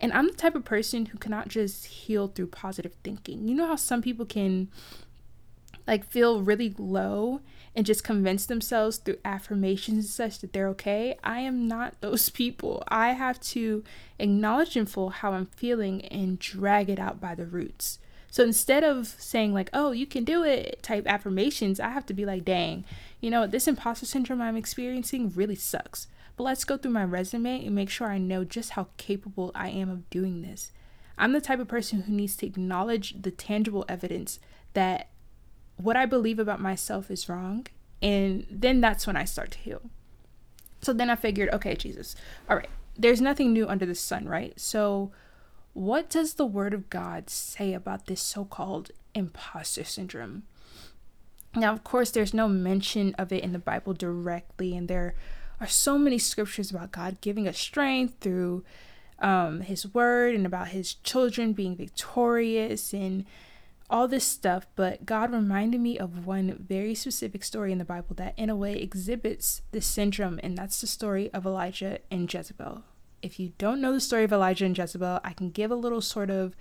And 0.00 0.12
I'm 0.12 0.26
the 0.26 0.34
type 0.34 0.56
of 0.56 0.64
person 0.64 1.06
who 1.06 1.18
cannot 1.18 1.46
just 1.46 1.86
heal 1.86 2.26
through 2.26 2.48
positive 2.48 2.94
thinking. 3.04 3.46
You 3.46 3.54
know 3.54 3.68
how 3.68 3.76
some 3.76 4.02
people 4.02 4.26
can 4.26 4.66
like 5.86 6.04
feel 6.04 6.42
really 6.42 6.74
low 6.76 7.40
and 7.76 7.86
just 7.86 8.02
convince 8.02 8.46
themselves 8.46 8.96
through 8.96 9.18
affirmations 9.24 9.96
and 9.96 10.04
such 10.06 10.40
that 10.40 10.52
they're 10.52 10.66
okay. 10.70 11.16
I 11.22 11.38
am 11.38 11.68
not 11.68 11.94
those 12.00 12.30
people. 12.30 12.82
I 12.88 13.10
have 13.10 13.38
to 13.52 13.84
acknowledge 14.18 14.74
and 14.74 14.90
feel 14.90 15.10
how 15.10 15.30
I'm 15.30 15.46
feeling 15.46 16.04
and 16.06 16.36
drag 16.36 16.90
it 16.90 16.98
out 16.98 17.20
by 17.20 17.36
the 17.36 17.46
roots. 17.46 18.00
So 18.28 18.42
instead 18.42 18.82
of 18.82 19.06
saying 19.06 19.54
like, 19.54 19.70
"Oh, 19.72 19.92
you 19.92 20.04
can 20.04 20.24
do 20.24 20.42
it," 20.42 20.82
type 20.82 21.06
affirmations, 21.06 21.78
I 21.78 21.90
have 21.90 22.06
to 22.06 22.14
be 22.14 22.26
like, 22.26 22.44
"Dang, 22.44 22.84
you 23.20 23.30
know, 23.30 23.46
this 23.46 23.68
imposter 23.68 24.04
syndrome 24.04 24.42
I'm 24.42 24.56
experiencing 24.56 25.30
really 25.30 25.54
sucks." 25.54 26.08
But 26.38 26.44
let's 26.44 26.64
go 26.64 26.76
through 26.76 26.92
my 26.92 27.02
resume 27.02 27.66
and 27.66 27.74
make 27.74 27.90
sure 27.90 28.06
I 28.06 28.18
know 28.18 28.44
just 28.44 28.70
how 28.70 28.86
capable 28.96 29.50
I 29.56 29.70
am 29.70 29.90
of 29.90 30.08
doing 30.08 30.42
this. 30.42 30.70
I'm 31.18 31.32
the 31.32 31.40
type 31.40 31.58
of 31.58 31.66
person 31.66 32.02
who 32.02 32.12
needs 32.12 32.36
to 32.36 32.46
acknowledge 32.46 33.20
the 33.20 33.32
tangible 33.32 33.84
evidence 33.88 34.38
that 34.72 35.08
what 35.78 35.96
I 35.96 36.06
believe 36.06 36.38
about 36.38 36.60
myself 36.60 37.10
is 37.10 37.28
wrong. 37.28 37.66
And 38.00 38.46
then 38.48 38.80
that's 38.80 39.04
when 39.04 39.16
I 39.16 39.24
start 39.24 39.50
to 39.50 39.58
heal. 39.58 39.82
So 40.80 40.92
then 40.92 41.10
I 41.10 41.16
figured, 41.16 41.50
okay, 41.52 41.74
Jesus, 41.74 42.14
all 42.48 42.54
right, 42.54 42.70
there's 42.96 43.20
nothing 43.20 43.52
new 43.52 43.66
under 43.66 43.84
the 43.84 43.96
sun, 43.96 44.28
right? 44.28 44.58
So 44.60 45.10
what 45.72 46.08
does 46.08 46.34
the 46.34 46.46
word 46.46 46.72
of 46.72 46.88
God 46.88 47.30
say 47.30 47.74
about 47.74 48.06
this 48.06 48.20
so 48.20 48.44
called 48.44 48.92
imposter 49.12 49.82
syndrome? 49.82 50.44
Now, 51.56 51.72
of 51.72 51.82
course, 51.82 52.12
there's 52.12 52.32
no 52.32 52.46
mention 52.46 53.16
of 53.16 53.32
it 53.32 53.42
in 53.42 53.52
the 53.52 53.58
Bible 53.58 53.92
directly, 53.92 54.76
and 54.76 54.86
there 54.86 55.16
are 55.60 55.66
so 55.66 55.98
many 55.98 56.18
scriptures 56.18 56.70
about 56.70 56.92
God 56.92 57.20
giving 57.20 57.48
us 57.48 57.58
strength 57.58 58.14
through 58.20 58.64
um, 59.18 59.62
His 59.62 59.92
word 59.92 60.34
and 60.34 60.46
about 60.46 60.68
His 60.68 60.94
children 60.94 61.52
being 61.52 61.76
victorious 61.76 62.92
and 62.92 63.24
all 63.90 64.06
this 64.06 64.24
stuff, 64.24 64.66
but 64.76 65.06
God 65.06 65.32
reminded 65.32 65.80
me 65.80 65.98
of 65.98 66.26
one 66.26 66.64
very 66.68 66.94
specific 66.94 67.42
story 67.42 67.72
in 67.72 67.78
the 67.78 67.84
Bible 67.84 68.14
that, 68.16 68.34
in 68.36 68.50
a 68.50 68.56
way, 68.56 68.74
exhibits 68.74 69.62
this 69.72 69.86
syndrome, 69.86 70.38
and 70.42 70.58
that's 70.58 70.80
the 70.80 70.86
story 70.86 71.32
of 71.32 71.46
Elijah 71.46 71.98
and 72.10 72.32
Jezebel. 72.32 72.82
If 73.22 73.40
you 73.40 73.52
don't 73.56 73.80
know 73.80 73.92
the 73.92 74.00
story 74.00 74.24
of 74.24 74.32
Elijah 74.32 74.66
and 74.66 74.76
Jezebel, 74.76 75.20
I 75.24 75.32
can 75.32 75.50
give 75.50 75.70
a 75.70 75.76
little 75.76 76.02
sort 76.02 76.30
of 76.30 76.54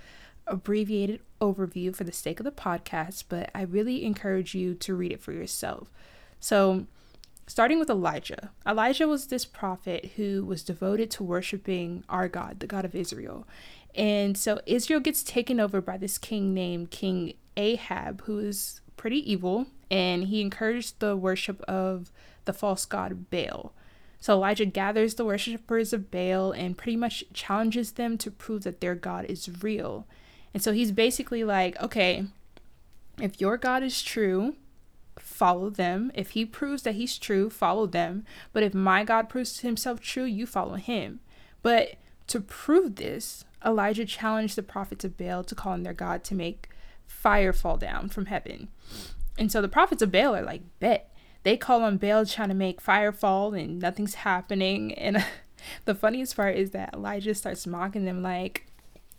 abbreviated 0.48 1.20
overview 1.42 1.94
for 1.94 2.06
the 2.06 2.14
sake 2.14 2.40
of 2.40 2.46
the 2.46 2.52
podcast, 2.52 3.26
but 3.28 3.52
I 3.54 3.64
really 3.64 4.06
encourage 4.06 4.56
you 4.56 4.74
to 4.76 4.96
read 4.96 5.12
it 5.12 5.22
for 5.22 5.34
yourself. 5.34 5.92
So, 6.40 6.88
starting 7.48 7.80
with 7.80 7.90
Elijah, 7.90 8.52
Elijah 8.68 9.08
was 9.08 9.28
this 9.28 9.46
prophet 9.46 10.12
who 10.18 10.46
was 10.46 10.64
devoted 10.64 11.10
to 11.12 11.24
worshiping 11.24 12.04
our 12.10 12.28
God, 12.28 12.60
the 12.60 12.68
God 12.68 12.86
of 12.86 12.94
Israel. 12.94 13.48
And 13.96 14.38
so 14.38 14.60
Israel 14.66 15.00
gets 15.00 15.24
taken 15.24 15.60
over 15.60 15.82
by 15.82 15.98
this 15.98 16.18
king 16.18 16.54
named 16.54 16.92
King 16.92 17.34
Ahab, 17.56 18.22
who 18.26 18.38
is 18.38 18.82
pretty 18.96 19.32
evil, 19.32 19.68
and 19.90 20.26
he 20.26 20.42
encouraged 20.42 21.00
the 21.00 21.16
worship 21.16 21.62
of 21.64 22.12
the 22.46 22.54
false 22.54 22.86
god 22.86 23.30
Baal. 23.30 23.74
So 24.20 24.34
Elijah 24.34 24.66
gathers 24.66 25.16
the 25.16 25.26
worshippers 25.26 25.94
of 25.94 26.12
Baal 26.12 26.52
and 26.52 26.78
pretty 26.78 26.96
much 26.96 27.24
challenges 27.34 27.94
them 27.94 28.18
to 28.20 28.32
prove 28.32 28.64
that 28.64 28.82
their 28.82 28.96
God 28.96 29.26
is 29.26 29.64
real. 29.64 30.06
And 30.54 30.62
so 30.62 30.74
he's 30.74 30.92
basically 30.92 31.44
like, 31.44 31.80
okay, 31.82 32.26
if 33.22 33.40
your 33.40 33.58
God 33.58 33.84
is 33.84 34.02
true, 34.02 34.56
follow 35.38 35.70
them. 35.70 36.12
If 36.16 36.32
he 36.32 36.46
proves 36.46 36.82
that 36.84 36.96
he's 36.96 37.18
true, 37.18 37.50
follow 37.50 37.86
them. 37.86 38.26
But 38.54 38.64
if 38.64 38.74
my 38.74 39.04
God 39.04 39.30
proves 39.30 39.60
himself 39.60 40.00
true, 40.02 40.24
you 40.26 40.46
follow 40.46 40.76
him. 40.76 41.20
But 41.62 41.96
to 42.28 42.40
prove 42.40 42.96
this, 42.96 43.46
Elijah 43.66 44.06
challenged 44.06 44.56
the 44.56 44.64
prophets 44.64 45.06
of 45.06 45.16
Baal 45.18 45.44
to 45.44 45.56
call 45.56 45.74
on 45.74 45.84
their 45.84 45.94
God 45.94 46.24
to 46.26 46.36
make 46.36 46.70
fire 47.06 47.54
fall 47.54 47.78
down 47.78 48.10
from 48.10 48.26
heaven. 48.26 48.70
And 49.38 49.52
so 49.52 49.62
the 49.62 49.70
prophets 49.70 50.02
of 50.02 50.12
Baal 50.12 50.36
are 50.36 50.42
like, 50.42 50.64
bet. 50.80 51.14
They 51.44 51.56
call 51.56 51.84
on 51.84 51.98
Baal 51.98 52.26
trying 52.26 52.50
to 52.50 52.56
make 52.56 52.82
fire 52.82 53.12
fall 53.12 53.54
and 53.54 53.80
nothing's 53.80 54.16
happening. 54.16 54.94
And 54.96 55.24
the 55.86 55.96
funniest 55.96 56.36
part 56.36 56.56
is 56.58 56.72
that 56.72 56.94
Elijah 56.94 57.36
starts 57.36 57.68
mocking 57.68 58.06
them 58.06 58.24
like, 58.24 58.66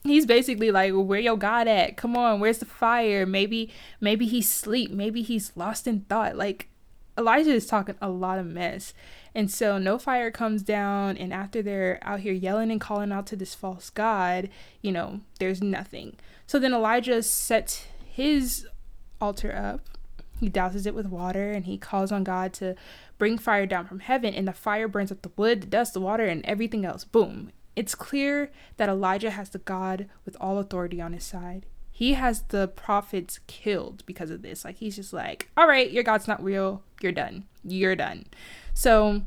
he's 0.04 0.26
basically 0.26 0.70
like 0.70 0.92
where 0.92 1.20
your 1.20 1.36
god 1.36 1.66
at 1.68 1.96
come 1.96 2.16
on 2.16 2.40
where's 2.40 2.58
the 2.58 2.64
fire 2.64 3.26
maybe 3.26 3.70
maybe 4.00 4.26
he's 4.26 4.46
asleep 4.46 4.90
maybe 4.90 5.22
he's 5.22 5.52
lost 5.56 5.86
in 5.86 6.00
thought 6.02 6.36
like 6.36 6.68
elijah 7.18 7.52
is 7.52 7.66
talking 7.66 7.96
a 8.00 8.08
lot 8.08 8.38
of 8.38 8.46
mess 8.46 8.94
and 9.38 9.50
so 9.50 9.78
no 9.78 9.98
fire 9.98 10.32
comes 10.32 10.64
down, 10.64 11.16
and 11.16 11.32
after 11.32 11.62
they're 11.62 12.00
out 12.02 12.18
here 12.18 12.32
yelling 12.32 12.72
and 12.72 12.80
calling 12.80 13.12
out 13.12 13.26
to 13.28 13.36
this 13.36 13.54
false 13.54 13.88
god, 13.88 14.48
you 14.82 14.90
know, 14.90 15.20
there's 15.38 15.62
nothing. 15.62 16.16
So 16.48 16.58
then 16.58 16.74
Elijah 16.74 17.22
sets 17.22 17.86
his 18.04 18.66
altar 19.20 19.54
up. 19.54 19.80
He 20.40 20.50
douses 20.50 20.86
it 20.86 20.94
with 20.94 21.06
water 21.06 21.52
and 21.52 21.66
he 21.66 21.78
calls 21.78 22.10
on 22.10 22.24
God 22.24 22.52
to 22.54 22.74
bring 23.16 23.38
fire 23.38 23.64
down 23.64 23.86
from 23.86 24.00
heaven, 24.00 24.34
and 24.34 24.48
the 24.48 24.52
fire 24.52 24.88
burns 24.88 25.12
up 25.12 25.22
the 25.22 25.30
wood, 25.36 25.62
the 25.62 25.66
dust, 25.68 25.94
the 25.94 26.00
water, 26.00 26.24
and 26.24 26.44
everything 26.44 26.84
else. 26.84 27.04
Boom. 27.04 27.52
It's 27.78 27.94
clear 27.94 28.50
that 28.76 28.88
Elijah 28.88 29.30
has 29.30 29.50
the 29.50 29.60
God 29.60 30.08
with 30.24 30.36
all 30.40 30.58
authority 30.58 31.00
on 31.00 31.12
his 31.12 31.22
side. 31.22 31.64
He 31.92 32.14
has 32.14 32.42
the 32.48 32.66
prophets 32.66 33.38
killed 33.46 34.02
because 34.04 34.32
of 34.32 34.42
this. 34.42 34.64
Like, 34.64 34.78
he's 34.78 34.96
just 34.96 35.12
like, 35.12 35.48
all 35.56 35.68
right, 35.68 35.88
your 35.88 36.02
God's 36.02 36.26
not 36.26 36.42
real. 36.42 36.82
You're 37.00 37.12
done. 37.12 37.44
You're 37.62 37.94
done. 37.94 38.26
So 38.74 39.22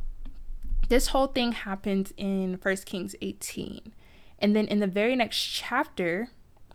this 0.90 1.08
whole 1.08 1.28
thing 1.28 1.54
happens 1.54 2.12
in 2.18 2.58
First 2.58 2.86
Kings 2.86 3.16
18. 3.22 3.94
And 4.40 4.54
then 4.54 4.68
in 4.68 4.80
the 4.80 4.88
very 4.88 5.16
next 5.16 5.38
chapter, 5.38 6.28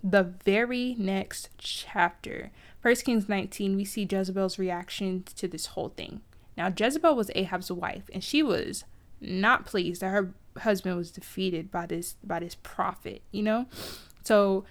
the 0.02 0.22
very 0.22 0.96
next 0.98 1.50
chapter, 1.58 2.52
First 2.80 3.04
Kings 3.04 3.28
19, 3.28 3.76
we 3.76 3.84
see 3.84 4.08
Jezebel's 4.10 4.58
reaction 4.58 5.24
to 5.34 5.46
this 5.46 5.66
whole 5.66 5.90
thing. 5.90 6.22
Now, 6.56 6.72
Jezebel 6.74 7.14
was 7.14 7.30
Ahab's 7.34 7.70
wife, 7.70 8.08
and 8.14 8.24
she 8.24 8.42
was 8.42 8.84
not 9.20 9.66
pleased 9.66 10.00
that 10.00 10.08
her 10.08 10.32
husband 10.58 10.96
was 10.96 11.10
defeated 11.10 11.70
by 11.70 11.86
this 11.86 12.14
by 12.22 12.40
this 12.40 12.54
prophet, 12.54 13.22
you 13.30 13.42
know? 13.42 13.66
So 14.22 14.64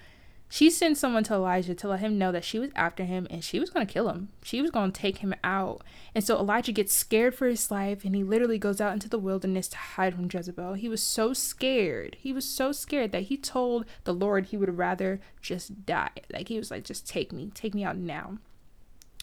she 0.48 0.70
sent 0.70 0.96
someone 0.96 1.24
to 1.24 1.34
Elijah 1.34 1.74
to 1.74 1.88
let 1.88 2.00
him 2.00 2.18
know 2.18 2.30
that 2.30 2.44
she 2.44 2.58
was 2.58 2.70
after 2.76 3.04
him 3.04 3.26
and 3.30 3.42
she 3.42 3.58
was 3.58 3.70
going 3.70 3.84
to 3.84 3.92
kill 3.92 4.08
him. 4.08 4.28
She 4.44 4.62
was 4.62 4.70
going 4.70 4.92
to 4.92 5.00
take 5.00 5.18
him 5.18 5.34
out. 5.42 5.82
And 6.14 6.22
so 6.22 6.38
Elijah 6.38 6.70
gets 6.70 6.92
scared 6.92 7.34
for 7.34 7.48
his 7.48 7.68
life 7.70 8.04
and 8.04 8.14
he 8.14 8.22
literally 8.22 8.58
goes 8.58 8.80
out 8.80 8.92
into 8.92 9.08
the 9.08 9.18
wilderness 9.18 9.66
to 9.68 9.76
hide 9.76 10.14
from 10.14 10.28
Jezebel. 10.32 10.74
He 10.74 10.88
was 10.88 11.02
so 11.02 11.32
scared. 11.32 12.16
He 12.20 12.32
was 12.32 12.48
so 12.48 12.70
scared 12.70 13.10
that 13.10 13.24
he 13.24 13.36
told 13.36 13.86
the 14.04 14.14
Lord 14.14 14.46
he 14.46 14.56
would 14.56 14.78
rather 14.78 15.20
just 15.42 15.84
die. 15.84 16.10
Like 16.32 16.48
he 16.48 16.58
was 16.58 16.70
like, 16.70 16.84
just 16.84 17.08
take 17.08 17.32
me, 17.32 17.50
take 17.52 17.74
me 17.74 17.82
out 17.82 17.96
now. 17.96 18.38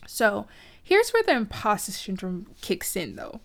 So 0.06 0.46
here's 0.82 1.12
where 1.12 1.24
the 1.24 1.36
imposter 1.38 1.94
syndrome 1.94 2.48
kicks 2.62 2.98
in 2.98 3.16
though. 3.16 3.40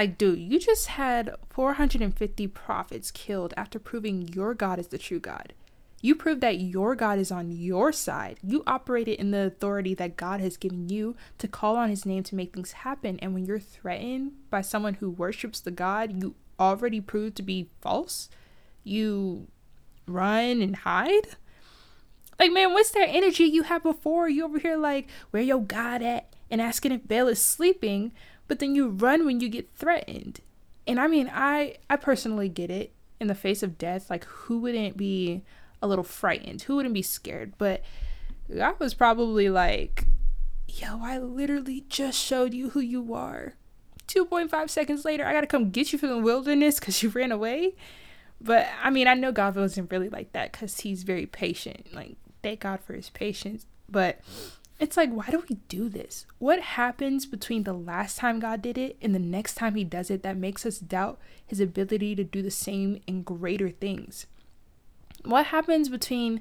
Like, 0.00 0.16
dude, 0.16 0.38
you 0.38 0.58
just 0.58 0.86
had 0.86 1.34
450 1.50 2.46
prophets 2.46 3.10
killed 3.10 3.52
after 3.54 3.78
proving 3.78 4.28
your 4.28 4.54
God 4.54 4.78
is 4.78 4.86
the 4.86 4.96
true 4.96 5.20
God. 5.20 5.52
You 6.00 6.14
prove 6.14 6.40
that 6.40 6.58
your 6.58 6.96
God 6.96 7.18
is 7.18 7.30
on 7.30 7.50
your 7.50 7.92
side. 7.92 8.38
You 8.42 8.62
operated 8.66 9.18
in 9.18 9.30
the 9.30 9.42
authority 9.42 9.92
that 9.92 10.16
God 10.16 10.40
has 10.40 10.56
given 10.56 10.88
you 10.88 11.16
to 11.36 11.46
call 11.46 11.76
on 11.76 11.90
his 11.90 12.06
name 12.06 12.22
to 12.22 12.34
make 12.34 12.54
things 12.54 12.72
happen. 12.72 13.18
And 13.18 13.34
when 13.34 13.44
you're 13.44 13.60
threatened 13.60 14.32
by 14.48 14.62
someone 14.62 14.94
who 14.94 15.10
worships 15.10 15.60
the 15.60 15.70
God 15.70 16.22
you 16.22 16.34
already 16.58 17.02
proved 17.02 17.36
to 17.36 17.42
be 17.42 17.68
false, 17.82 18.30
you 18.82 19.48
run 20.06 20.62
and 20.62 20.76
hide? 20.76 21.36
Like, 22.38 22.52
man, 22.52 22.72
what's 22.72 22.92
that 22.92 23.10
energy 23.10 23.44
you 23.44 23.64
had 23.64 23.82
before? 23.82 24.30
You 24.30 24.46
over 24.46 24.60
here 24.60 24.78
like, 24.78 25.08
where 25.30 25.42
your 25.42 25.60
God 25.60 26.00
at? 26.00 26.34
And 26.50 26.62
asking 26.62 26.92
if 26.92 27.06
Baal 27.06 27.28
is 27.28 27.38
sleeping, 27.38 28.12
but 28.50 28.58
then 28.58 28.74
you 28.74 28.88
run 28.88 29.24
when 29.24 29.38
you 29.38 29.48
get 29.48 29.70
threatened. 29.76 30.40
And 30.84 30.98
I 30.98 31.06
mean, 31.06 31.30
I 31.32 31.76
I 31.88 31.94
personally 31.94 32.48
get 32.48 32.68
it 32.68 32.92
in 33.20 33.28
the 33.28 33.34
face 33.36 33.62
of 33.62 33.78
death. 33.78 34.10
Like, 34.10 34.24
who 34.24 34.58
wouldn't 34.58 34.96
be 34.96 35.42
a 35.80 35.86
little 35.86 36.02
frightened? 36.02 36.62
Who 36.62 36.74
wouldn't 36.74 36.92
be 36.92 37.00
scared? 37.00 37.52
But 37.58 37.84
God 38.52 38.80
was 38.80 38.92
probably 38.92 39.48
like, 39.48 40.06
yo, 40.66 40.98
I 41.00 41.18
literally 41.18 41.84
just 41.88 42.18
showed 42.18 42.52
you 42.52 42.70
who 42.70 42.80
you 42.80 43.14
are. 43.14 43.54
2.5 44.08 44.68
seconds 44.68 45.04
later, 45.04 45.24
I 45.24 45.32
gotta 45.32 45.46
come 45.46 45.70
get 45.70 45.92
you 45.92 45.98
from 46.00 46.08
the 46.08 46.18
wilderness 46.18 46.80
because 46.80 47.04
you 47.04 47.10
ran 47.10 47.30
away. 47.30 47.76
But 48.40 48.66
I 48.82 48.90
mean, 48.90 49.06
I 49.06 49.14
know 49.14 49.30
God 49.30 49.54
wasn't 49.54 49.92
really 49.92 50.08
like 50.08 50.32
that 50.32 50.50
because 50.50 50.80
he's 50.80 51.04
very 51.04 51.26
patient. 51.26 51.94
Like, 51.94 52.16
thank 52.42 52.58
God 52.58 52.80
for 52.80 52.94
his 52.94 53.10
patience. 53.10 53.66
But 53.88 54.18
it's 54.80 54.96
like, 54.96 55.10
why 55.10 55.26
do 55.30 55.44
we 55.48 55.56
do 55.68 55.90
this? 55.90 56.24
What 56.38 56.60
happens 56.60 57.26
between 57.26 57.64
the 57.64 57.74
last 57.74 58.16
time 58.16 58.40
God 58.40 58.62
did 58.62 58.78
it 58.78 58.96
and 59.02 59.14
the 59.14 59.18
next 59.18 59.54
time 59.54 59.74
he 59.74 59.84
does 59.84 60.10
it 60.10 60.22
that 60.22 60.38
makes 60.38 60.64
us 60.64 60.78
doubt 60.78 61.20
his 61.46 61.60
ability 61.60 62.16
to 62.16 62.24
do 62.24 62.40
the 62.40 62.50
same 62.50 63.00
and 63.06 63.24
greater 63.24 63.68
things? 63.68 64.26
What 65.22 65.46
happens 65.46 65.90
between 65.90 66.40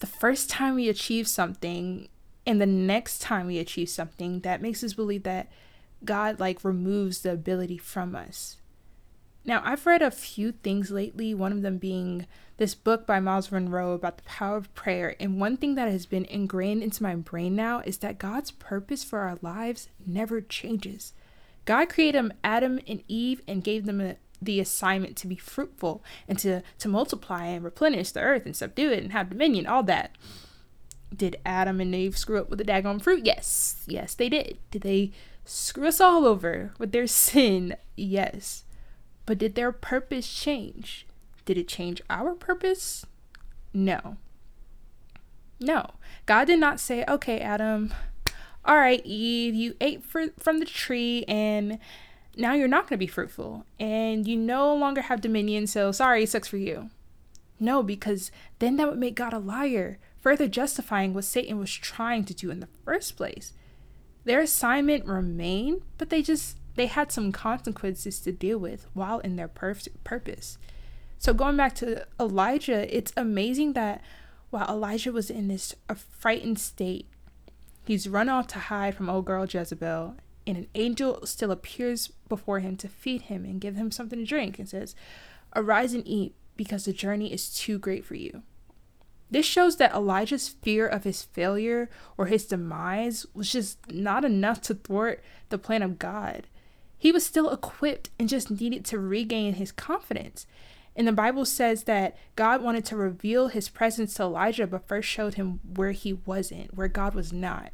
the 0.00 0.06
first 0.06 0.50
time 0.50 0.74
we 0.74 0.90
achieve 0.90 1.26
something 1.26 2.08
and 2.46 2.60
the 2.60 2.66
next 2.66 3.22
time 3.22 3.46
we 3.46 3.58
achieve 3.58 3.88
something 3.88 4.40
that 4.40 4.60
makes 4.60 4.84
us 4.84 4.92
believe 4.92 5.22
that 5.22 5.50
God 6.04 6.38
like 6.38 6.62
removes 6.62 7.22
the 7.22 7.32
ability 7.32 7.78
from 7.78 8.14
us? 8.14 8.58
Now, 9.42 9.62
I've 9.64 9.86
read 9.86 10.02
a 10.02 10.10
few 10.10 10.52
things 10.52 10.90
lately, 10.90 11.32
one 11.32 11.52
of 11.52 11.62
them 11.62 11.78
being 11.78 12.26
this 12.60 12.74
book 12.74 13.06
by 13.06 13.18
Myles 13.18 13.50
Munroe 13.50 13.94
about 13.94 14.18
the 14.18 14.22
power 14.24 14.58
of 14.58 14.72
prayer. 14.74 15.16
And 15.18 15.40
one 15.40 15.56
thing 15.56 15.76
that 15.76 15.90
has 15.90 16.04
been 16.04 16.26
ingrained 16.26 16.82
into 16.82 17.02
my 17.02 17.14
brain 17.16 17.56
now 17.56 17.80
is 17.86 17.98
that 17.98 18.18
God's 18.18 18.50
purpose 18.50 19.02
for 19.02 19.20
our 19.20 19.38
lives 19.40 19.88
never 20.06 20.42
changes. 20.42 21.14
God 21.64 21.88
created 21.88 22.32
Adam 22.44 22.78
and 22.86 23.02
Eve 23.08 23.40
and 23.48 23.64
gave 23.64 23.86
them 23.86 24.02
a, 24.02 24.16
the 24.42 24.60
assignment 24.60 25.16
to 25.16 25.26
be 25.26 25.36
fruitful 25.36 26.04
and 26.28 26.38
to, 26.40 26.62
to 26.80 26.88
multiply 26.88 27.46
and 27.46 27.64
replenish 27.64 28.12
the 28.12 28.20
earth 28.20 28.44
and 28.44 28.54
subdue 28.54 28.92
it 28.92 29.02
and 29.02 29.12
have 29.12 29.30
dominion, 29.30 29.66
all 29.66 29.82
that. 29.84 30.14
Did 31.16 31.38
Adam 31.46 31.80
and 31.80 31.94
Eve 31.94 32.18
screw 32.18 32.40
up 32.40 32.50
with 32.50 32.58
the 32.58 32.64
daggone 32.66 33.00
fruit? 33.00 33.24
Yes. 33.24 33.84
Yes, 33.86 34.14
they 34.14 34.28
did. 34.28 34.58
Did 34.70 34.82
they 34.82 35.12
screw 35.46 35.88
us 35.88 35.98
all 35.98 36.26
over 36.26 36.74
with 36.78 36.92
their 36.92 37.06
sin? 37.06 37.76
Yes. 37.96 38.64
But 39.24 39.38
did 39.38 39.54
their 39.54 39.72
purpose 39.72 40.30
change? 40.30 41.06
Did 41.50 41.58
it 41.58 41.66
change 41.66 42.00
our 42.08 42.36
purpose? 42.36 43.04
No. 43.74 44.18
No. 45.58 45.94
God 46.24 46.44
did 46.44 46.60
not 46.60 46.78
say, 46.78 47.04
okay, 47.08 47.40
Adam, 47.40 47.92
all 48.64 48.76
right, 48.76 49.04
Eve, 49.04 49.56
you 49.56 49.74
ate 49.80 50.04
for, 50.04 50.26
from 50.38 50.60
the 50.60 50.64
tree 50.64 51.24
and 51.26 51.80
now 52.36 52.52
you're 52.52 52.68
not 52.68 52.82
going 52.82 52.98
to 53.00 53.04
be 53.04 53.08
fruitful 53.08 53.66
and 53.80 54.28
you 54.28 54.36
no 54.36 54.72
longer 54.72 55.00
have 55.00 55.20
dominion, 55.20 55.66
so 55.66 55.90
sorry, 55.90 56.24
sucks 56.24 56.46
for 56.46 56.56
you. 56.56 56.88
No, 57.58 57.82
because 57.82 58.30
then 58.60 58.76
that 58.76 58.88
would 58.88 59.00
make 59.00 59.16
God 59.16 59.32
a 59.32 59.40
liar, 59.40 59.98
further 60.20 60.46
justifying 60.46 61.14
what 61.14 61.24
Satan 61.24 61.58
was 61.58 61.72
trying 61.74 62.24
to 62.26 62.32
do 62.32 62.52
in 62.52 62.60
the 62.60 62.68
first 62.84 63.16
place. 63.16 63.54
Their 64.22 64.42
assignment 64.42 65.04
remained, 65.04 65.82
but 65.98 66.10
they 66.10 66.22
just 66.22 66.58
they 66.76 66.86
had 66.86 67.10
some 67.10 67.32
consequences 67.32 68.20
to 68.20 68.30
deal 68.30 68.58
with 68.58 68.86
while 68.94 69.18
in 69.18 69.34
their 69.34 69.48
pur- 69.48 69.74
purpose. 70.04 70.56
So 71.20 71.34
going 71.34 71.58
back 71.58 71.74
to 71.76 72.06
Elijah, 72.18 72.96
it's 72.96 73.12
amazing 73.14 73.74
that 73.74 74.00
while 74.48 74.66
Elijah 74.70 75.12
was 75.12 75.28
in 75.28 75.48
this 75.48 75.74
a 75.86 75.94
frightened 75.94 76.58
state, 76.58 77.10
he's 77.84 78.08
run 78.08 78.30
off 78.30 78.46
to 78.48 78.58
hide 78.58 78.94
from 78.94 79.10
old 79.10 79.26
girl 79.26 79.44
Jezebel, 79.44 80.16
and 80.46 80.56
an 80.56 80.66
angel 80.74 81.26
still 81.26 81.50
appears 81.50 82.08
before 82.30 82.60
him 82.60 82.74
to 82.78 82.88
feed 82.88 83.22
him 83.22 83.44
and 83.44 83.60
give 83.60 83.76
him 83.76 83.90
something 83.90 84.18
to 84.18 84.24
drink 84.24 84.58
and 84.58 84.66
says, 84.66 84.94
Arise 85.54 85.92
and 85.92 86.08
eat, 86.08 86.34
because 86.56 86.86
the 86.86 86.92
journey 86.94 87.30
is 87.30 87.54
too 87.54 87.78
great 87.78 88.02
for 88.02 88.14
you. 88.14 88.42
This 89.30 89.44
shows 89.44 89.76
that 89.76 89.92
Elijah's 89.92 90.48
fear 90.48 90.86
of 90.86 91.04
his 91.04 91.22
failure 91.22 91.90
or 92.16 92.26
his 92.26 92.46
demise 92.46 93.26
was 93.34 93.52
just 93.52 93.92
not 93.92 94.24
enough 94.24 94.62
to 94.62 94.74
thwart 94.74 95.22
the 95.50 95.58
plan 95.58 95.82
of 95.82 95.98
God. 95.98 96.46
He 96.96 97.12
was 97.12 97.26
still 97.26 97.50
equipped 97.50 98.08
and 98.18 98.26
just 98.26 98.50
needed 98.50 98.86
to 98.86 98.98
regain 98.98 99.54
his 99.54 99.70
confidence. 99.70 100.46
And 101.00 101.08
the 101.08 101.12
Bible 101.12 101.46
says 101.46 101.84
that 101.84 102.14
God 102.36 102.60
wanted 102.60 102.84
to 102.84 102.94
reveal 102.94 103.48
his 103.48 103.70
presence 103.70 104.12
to 104.12 104.24
Elijah, 104.24 104.66
but 104.66 104.86
first 104.86 105.08
showed 105.08 105.32
him 105.32 105.60
where 105.74 105.92
he 105.92 106.12
wasn't, 106.12 106.74
where 106.74 106.88
God 106.88 107.14
was 107.14 107.32
not. 107.32 107.70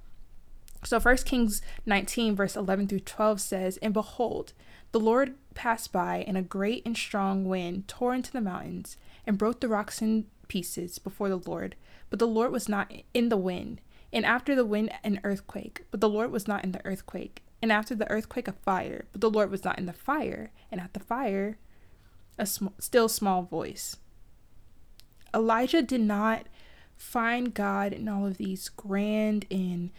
So 0.85 1.01
1 1.01 1.17
Kings 1.25 1.61
19, 1.87 2.37
verse 2.37 2.55
11 2.55 2.87
through 2.87 3.01
12 3.01 3.41
says, 3.41 3.79
And 3.79 3.93
behold, 3.93 4.53
the 4.93 5.01
Lord 5.01 5.35
passed 5.55 5.91
by, 5.91 6.25
and 6.25 6.37
a 6.37 6.41
great 6.41 6.87
and 6.87 6.97
strong 6.97 7.47
wind 7.47 7.89
tore 7.89 8.15
into 8.15 8.31
the 8.31 8.41
mountains 8.41 8.97
and 9.27 9.37
broke 9.37 9.59
the 9.59 9.67
rocks 9.67 10.01
in 10.01 10.27
pieces 10.47 11.01
before 11.01 11.29
the 11.29 11.43
Lord. 11.45 11.75
But 12.11 12.21
the 12.21 12.29
Lord 12.29 12.53
was 12.53 12.69
not 12.69 12.93
in 13.13 13.29
the 13.29 13.37
wind. 13.37 13.81
And 14.13 14.25
after 14.25 14.55
the 14.55 14.65
wind, 14.65 14.93
an 15.03 15.19
earthquake. 15.25 15.85
But 15.91 16.01
the 16.01 16.09
Lord 16.09 16.31
was 16.31 16.47
not 16.47 16.63
in 16.63 16.71
the 16.71 16.87
earthquake 16.87 17.43
and 17.63 17.73
after 17.73 17.95
the 17.95 18.11
earthquake, 18.11 18.49
a 18.49 18.53
fire. 18.53 19.07
But 19.13 19.21
the 19.21 19.31
Lord 19.31 19.51
was 19.51 19.65
not 19.65 19.79
in 19.79 19.87
the 19.87 19.93
fire, 19.93 20.53
and 20.71 20.81
at 20.81 20.95
the 20.95 21.01
fire, 21.01 21.59
a 22.39 22.47
sm- 22.47 22.69
still 22.79 23.09
small 23.09 23.43
voice. 23.43 23.97
Elijah 25.35 25.83
did 25.83 26.01
not 26.01 26.47
find 26.97 27.53
God 27.53 27.93
in 27.93 28.09
all 28.09 28.27
of 28.27 28.39
these 28.39 28.69
grand 28.69 29.47
and 29.51 29.91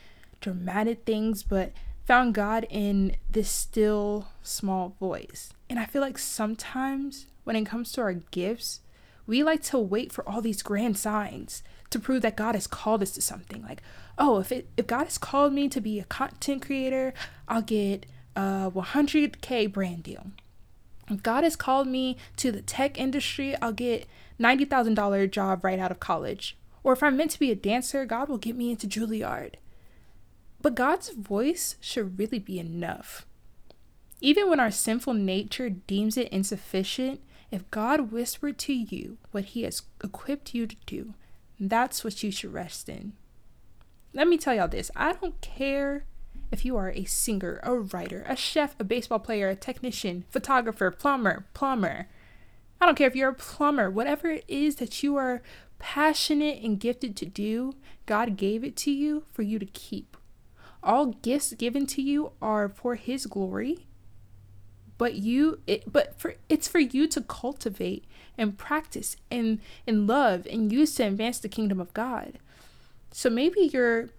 dramatic 0.41 1.06
things, 1.06 1.43
but 1.43 1.71
found 2.06 2.34
God 2.34 2.65
in 2.69 3.17
this 3.30 3.50
still 3.50 4.30
small 4.41 4.95
voice. 5.00 5.52
And 5.69 5.78
I 5.80 5.86
feel 5.86 6.02
like 6.02 6.17
sometimes 6.17 7.28
when 7.43 7.56
it 7.56 7.65
comes 7.65 7.91
to 7.93 8.02
our 8.02 8.13
gifts, 8.13 8.82
we 9.26 9.43
like 9.43 9.62
to 9.63 9.78
wait 9.78 10.12
for 10.12 10.28
all 10.28 10.41
these 10.41 10.62
grand 10.62 10.97
signs 10.97 11.62
to 11.89 12.00
prove 12.00 12.21
that 12.21 12.38
God 12.38 12.56
has 12.56 12.65
called 12.65 13.04
us 13.04 13.12
to 13.12 13.21
something. 13.21 13.62
Like, 13.62 13.82
oh, 14.17 14.39
if 14.39 14.52
it 14.52 14.69
if 14.78 14.88
God 14.88 15.04
has 15.04 15.17
called 15.17 15.54
me 15.54 15.67
to 15.69 15.82
be 15.82 16.00
a 16.00 16.06
content 16.06 16.65
creator, 16.65 17.13
I'll 17.47 17.62
get 17.62 18.06
a 18.36 18.71
100k 18.73 19.71
brand 19.71 20.04
deal. 20.04 20.28
God 21.24 21.43
has 21.43 21.56
called 21.56 21.88
me 21.88 22.17
to 22.38 22.52
the 22.52 22.62
tech 22.62 23.00
industry, 23.00 23.56
I'll 23.62 23.72
get 23.72 24.08
$90,000 24.39 25.32
job 25.32 25.63
right 25.63 25.80
out 25.80 25.91
of 25.91 26.00
college. 26.00 26.58
Or 26.84 26.93
if 26.93 27.04
I'm 27.04 27.17
meant 27.17 27.32
to 27.32 27.39
be 27.39 27.52
a 27.52 27.56
dancer, 27.56 28.06
God 28.06 28.30
will 28.30 28.38
get 28.38 28.56
me 28.56 28.72
into 28.72 28.88
Juilliard. 28.88 29.56
But 30.62 30.76
God's 30.76 31.10
voice 31.10 31.76
should 31.80 32.17
really 32.20 32.39
be 32.39 32.60
enough. 32.60 33.26
Even 34.20 34.50
when 34.50 34.60
our 34.60 34.72
sinful 34.72 35.13
nature 35.13 35.70
deems 35.70 36.17
it 36.17 36.30
insufficient, 36.30 37.22
if 37.52 37.70
God 37.72 38.12
whispered 38.12 38.58
to 38.60 38.74
you 38.74 39.17
what 39.32 39.46
He 39.46 39.63
has 39.63 39.84
equipped 40.04 40.54
you 40.54 40.67
to 40.67 40.76
do, 40.86 41.13
that's 41.60 42.04
what 42.04 42.22
you 42.24 42.32
should 42.32 42.54
rest 42.54 42.89
in. 42.89 43.13
Let 44.13 44.28
me 44.28 44.38
tell 44.38 44.56
y'all 44.56 44.67
this 44.67 44.91
I 44.96 45.13
don't 45.13 45.39
care 45.41 46.06
if 46.51 46.65
you 46.65 46.77
are 46.77 46.91
a 46.91 47.05
singer, 47.05 47.60
a 47.63 47.73
writer, 47.75 48.25
a 48.27 48.36
chef, 48.36 48.75
a 48.79 48.83
baseball 48.83 49.19
player, 49.19 49.49
a 49.49 49.55
technician, 49.55 50.25
photographer, 50.29 50.91
plumber, 50.91 51.45
plumber. 51.53 52.07
I 52.79 52.86
don't 52.86 52.95
care 52.95 53.07
if 53.07 53.15
you're 53.15 53.29
a 53.29 53.36
plumber, 53.36 53.89
whatever 53.89 54.29
it 54.29 54.45
is 54.47 54.75
that 54.77 55.03
you 55.03 55.15
are 55.15 55.41
passionate 55.79 56.62
and 56.63 56.79
gifted 56.79 57.15
to 57.17 57.25
do, 57.25 57.73
God 58.05 58.38
gave 58.38 58.63
it 58.63 58.75
to 58.77 58.91
you 58.91 59.23
for 59.31 59.41
you 59.41 59.60
to 59.60 59.65
keep. 59.65 60.17
All 60.83 61.07
gifts 61.07 61.53
given 61.53 61.86
to 61.88 62.01
you 62.01 62.31
are 62.41 62.69
for 62.69 62.95
his 62.95 63.25
glory. 63.25 63.88
But 64.97 65.15
you 65.15 65.60
it, 65.67 65.91
but 65.91 66.19
for 66.19 66.36
it's 66.49 66.67
for 66.67 66.79
you 66.79 67.07
to 67.10 67.21
cultivate 67.21 68.05
and 68.36 68.57
practice 68.57 69.15
and 69.29 69.60
and 69.86 70.07
love 70.07 70.47
and 70.49 70.71
use 70.71 70.95
to 70.95 71.03
advance 71.05 71.38
the 71.38 71.49
kingdom 71.49 71.79
of 71.79 71.93
God. 71.93 72.39
So 73.12 73.29
maybe 73.29 73.69
your 73.71 74.10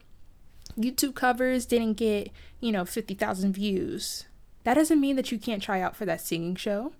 YouTube 0.79 1.15
covers 1.15 1.67
didn't 1.67 1.95
get, 1.95 2.31
you 2.61 2.73
know, 2.73 2.85
50,000 2.85 3.53
views. 3.53 4.27
That 4.65 4.75
doesn't 4.75 5.01
mean 5.01 5.17
that 5.17 5.33
you 5.33 5.39
can't 5.39 5.63
try 5.63 5.81
out 5.81 5.97
for 5.97 6.07
that 6.07 6.21
singing 6.21 6.57
show. 6.57 6.93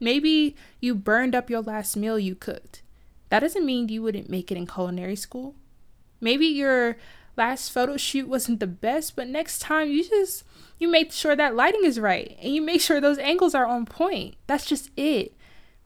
Maybe 0.00 0.56
you 0.80 0.94
burned 0.94 1.34
up 1.34 1.50
your 1.50 1.62
last 1.62 1.96
meal 1.96 2.18
you 2.18 2.34
cooked. 2.34 2.82
That 3.30 3.40
doesn't 3.40 3.66
mean 3.66 3.88
you 3.88 4.02
wouldn't 4.02 4.30
make 4.30 4.50
it 4.50 4.56
in 4.56 4.66
culinary 4.66 5.16
school. 5.16 5.54
Maybe 6.20 6.46
your 6.46 6.96
last 7.36 7.70
photo 7.70 7.96
shoot 7.96 8.28
wasn't 8.28 8.60
the 8.60 8.66
best, 8.66 9.16
but 9.16 9.28
next 9.28 9.60
time 9.60 9.90
you 9.90 10.08
just 10.08 10.44
you 10.78 10.88
make 10.88 11.12
sure 11.12 11.36
that 11.36 11.56
lighting 11.56 11.84
is 11.84 11.98
right 11.98 12.36
and 12.42 12.54
you 12.54 12.62
make 12.62 12.80
sure 12.80 13.00
those 13.00 13.18
angles 13.18 13.54
are 13.54 13.66
on 13.66 13.86
point. 13.86 14.36
That's 14.46 14.66
just 14.66 14.90
it. 14.96 15.34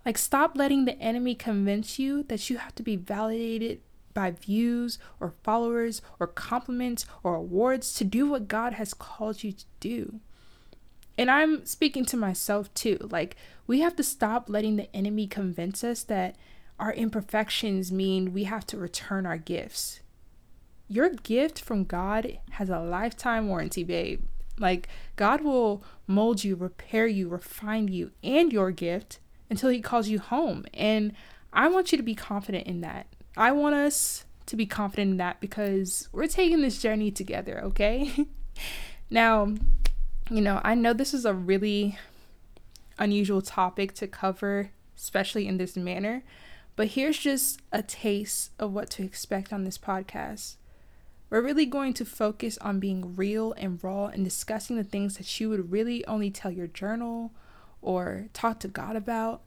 Like 0.05 0.19
stop 0.19 0.57
letting 0.57 0.85
the 0.85 0.99
enemy 0.99 1.35
convince 1.35 1.99
you 1.99 2.23
that 2.25 2.51
you 2.51 2.59
have 2.59 2.75
to 2.77 2.83
be 2.83 2.97
validated 2.97 3.81
by 4.15 4.31
views 4.31 4.99
or 5.21 5.35
followers 5.43 6.03
or 6.21 6.27
compliments 6.27 7.07
or 7.23 7.35
awards 7.35 7.93
to 7.95 8.05
do 8.05 8.29
what 8.29 8.49
God 8.49 8.75
has 8.75 8.95
called 8.95 9.43
you 9.43 9.53
to 9.53 9.65
do. 9.81 10.21
And 11.19 11.31
I'm 11.31 11.67
speaking 11.67 12.05
to 12.07 12.17
myself 12.17 12.73
too. 12.75 12.99
Like, 13.11 13.37
we 13.67 13.81
have 13.81 13.97
to 13.97 14.03
stop 14.03 14.49
letting 14.49 14.77
the 14.77 14.95
enemy 14.95 15.27
convince 15.27 15.85
us 15.85 16.03
that 16.05 16.37
our 16.79 16.93
imperfections 16.93 17.93
mean 17.93 18.33
we 18.33 18.45
have 18.45 18.67
to 18.69 18.79
return 18.79 19.27
our 19.27 19.37
gifts. 19.37 20.01
Your 20.89 21.11
gift 21.11 21.61
from 21.61 21.85
God 21.85 22.39
has 22.53 22.69
a 22.69 22.81
lifetime 22.81 23.49
warranty, 23.49 23.85
babe. 23.85 24.23
Like, 24.59 24.89
God 25.17 25.43
will 25.43 25.83
mold 26.07 26.45
you, 26.45 26.57
repair 26.57 27.07
you, 27.07 27.29
refine 27.29 27.89
you, 27.89 28.11
and 28.23 28.53
your 28.53 28.71
gift 28.71 29.19
until 29.49 29.71
He 29.71 29.81
calls 29.81 30.09
you 30.09 30.19
home. 30.19 30.67
And 30.75 31.13
I 31.53 31.69
want 31.69 31.93
you 31.93 31.99
to 31.99 32.05
be 32.05 32.15
confident 32.15 32.67
in 32.67 32.81
that. 32.81 33.07
I 33.37 33.53
want 33.53 33.75
us 33.75 34.25
to 34.47 34.57
be 34.57 34.67
confident 34.67 35.13
in 35.13 35.17
that 35.19 35.41
because 35.41 36.09
we're 36.13 36.27
taking 36.27 36.61
this 36.61 36.81
journey 36.81 37.11
together, 37.11 37.63
okay? 37.65 38.27
now, 39.11 39.55
you 40.31 40.41
know, 40.41 40.61
I 40.63 40.75
know 40.75 40.93
this 40.93 41.15
is 41.15 41.25
a 41.25 41.35
really 41.35 41.99
unusual 42.99 43.41
topic 43.41 43.95
to 43.95 44.07
cover, 44.07 44.71
especially 44.97 45.47
in 45.49 45.57
this 45.57 45.77
manner, 45.77 46.23
but 46.77 46.89
here's 46.89 47.19
just 47.19 47.61
a 47.73 47.83
taste 47.83 48.51
of 48.59 48.73
what 48.73 48.91
to 48.91 49.03
expect 49.03 49.53
on 49.53 49.65
this 49.65 49.79
podcast. 49.79 50.57
We're 51.31 51.41
really 51.43 51.67
going 51.67 51.95
to 51.95 52.05
focus 52.05 52.59
on 52.59 52.81
being 52.81 53.17
real 53.17 53.53
and 53.55 53.83
raw 53.83 54.07
and 54.07 54.23
discussing 54.23 54.77
the 54.77 54.85
things 54.85 55.17
that 55.17 55.41
you 55.41 55.49
would 55.49 55.73
really 55.73 56.05
only 56.07 56.31
tell 56.31 56.51
your 56.51 56.67
journal 56.67 57.33
or 57.81 58.29
talk 58.35 58.61
to 58.61 58.69
God 58.69 58.97
about. 58.97 59.41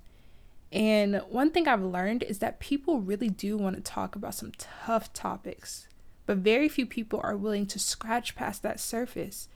And 0.76 1.22
one 1.30 1.52
thing 1.52 1.70
I've 1.70 1.82
learned 1.82 2.24
is 2.24 2.40
that 2.40 2.60
people 2.60 3.00
really 3.00 3.30
do 3.30 3.56
want 3.56 3.78
to 3.78 3.82
talk 3.82 4.14
about 4.14 4.36
some 4.36 4.52
tough 4.58 5.14
topics, 5.14 5.88
but 6.26 6.38
very 6.38 6.68
few 6.68 6.86
people 6.86 7.22
are 7.24 7.38
willing 7.38 7.66
to 7.68 7.80
scratch 7.80 8.36
past 8.36 8.62
that 8.64 8.82
surface. 8.82 9.48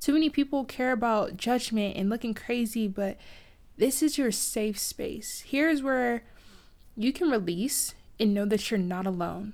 Too 0.00 0.14
many 0.14 0.30
people 0.30 0.64
care 0.64 0.92
about 0.92 1.36
judgment 1.36 1.94
and 1.96 2.08
looking 2.08 2.32
crazy, 2.32 2.88
but 2.88 3.18
this 3.76 4.02
is 4.02 4.16
your 4.16 4.32
safe 4.32 4.78
space. 4.78 5.44
Here's 5.46 5.82
where 5.82 6.24
you 6.96 7.12
can 7.12 7.30
release 7.30 7.94
and 8.18 8.32
know 8.32 8.46
that 8.46 8.70
you're 8.70 8.78
not 8.78 9.06
alone. 9.06 9.52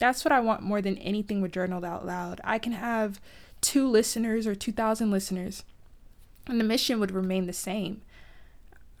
That's 0.00 0.24
what 0.24 0.32
I 0.32 0.40
want 0.40 0.62
more 0.62 0.82
than 0.82 0.98
anything 0.98 1.40
with 1.40 1.52
Journaled 1.52 1.84
Out 1.84 2.04
Loud. 2.04 2.40
I 2.42 2.58
can 2.58 2.72
have 2.72 3.20
two 3.60 3.86
listeners 3.86 4.48
or 4.48 4.56
2,000 4.56 5.12
listeners, 5.12 5.62
and 6.48 6.58
the 6.58 6.64
mission 6.64 6.98
would 6.98 7.12
remain 7.12 7.46
the 7.46 7.52
same. 7.52 8.02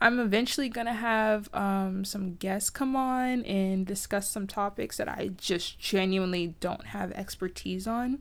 I'm 0.00 0.18
eventually 0.18 0.70
to 0.86 0.92
have 0.94 1.50
um, 1.52 2.04
some 2.04 2.36
guests 2.36 2.70
come 2.70 2.96
on 2.96 3.44
and 3.44 3.86
discuss 3.86 4.30
some 4.30 4.46
topics 4.46 4.96
that 4.96 5.08
I 5.08 5.30
just 5.36 5.78
genuinely 5.78 6.54
don't 6.60 6.86
have 6.86 7.12
expertise 7.12 7.86
on. 7.86 8.20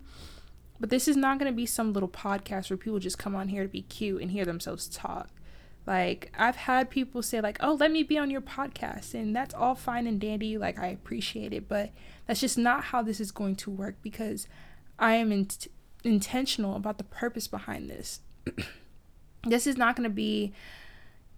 But 0.80 0.90
this 0.90 1.08
is 1.08 1.16
not 1.16 1.40
to 1.52 1.56
be 1.56 1.66
some 1.66 1.94
little 1.94 2.10
podcast 2.10 2.70
where 2.70 2.78
people 2.78 3.00
just 3.00 3.18
come 3.18 3.36
on 3.36 3.50
here 3.50 3.64
to 3.64 3.70
be 3.70 3.82
cute 3.84 4.22
and 4.22 4.32
hear 4.32 4.46
themselves 4.46 4.88
talk. 4.88 5.30
Like, 5.86 6.32
I've 6.38 6.56
had 6.56 6.90
people 6.90 7.22
say, 7.22 7.42
like, 7.42 7.58
oh, 7.62 7.74
let 7.74 7.92
me 7.92 8.04
be 8.04 8.18
on 8.18 8.30
your 8.30 8.42
podcast. 8.42 9.14
And 9.14 9.36
that's 9.36 9.56
all 9.56 9.76
fine 9.76 10.06
and 10.06 10.20
dandy. 10.20 10.58
Like, 10.58 10.78
I 10.78 10.88
appreciate 10.88 11.54
it. 11.54 11.68
But 11.68 11.92
that's 12.28 12.42
just 12.42 12.58
not 12.58 12.86
how 12.86 13.02
this 13.02 13.20
is 13.20 13.32
going 13.32 13.56
to 13.58 13.72
work 13.72 13.96
because 14.02 14.48
I 15.00 15.16
am 15.16 15.32
in- 15.32 15.48
intentional 16.04 16.76
about 16.76 16.98
the 16.98 17.04
purpose 17.06 17.48
behind 17.48 17.90
this. 17.90 18.20
this 19.48 19.66
is 19.66 19.78
not 19.78 19.96
going 19.96 20.10
to 20.10 20.14
be 20.14 20.54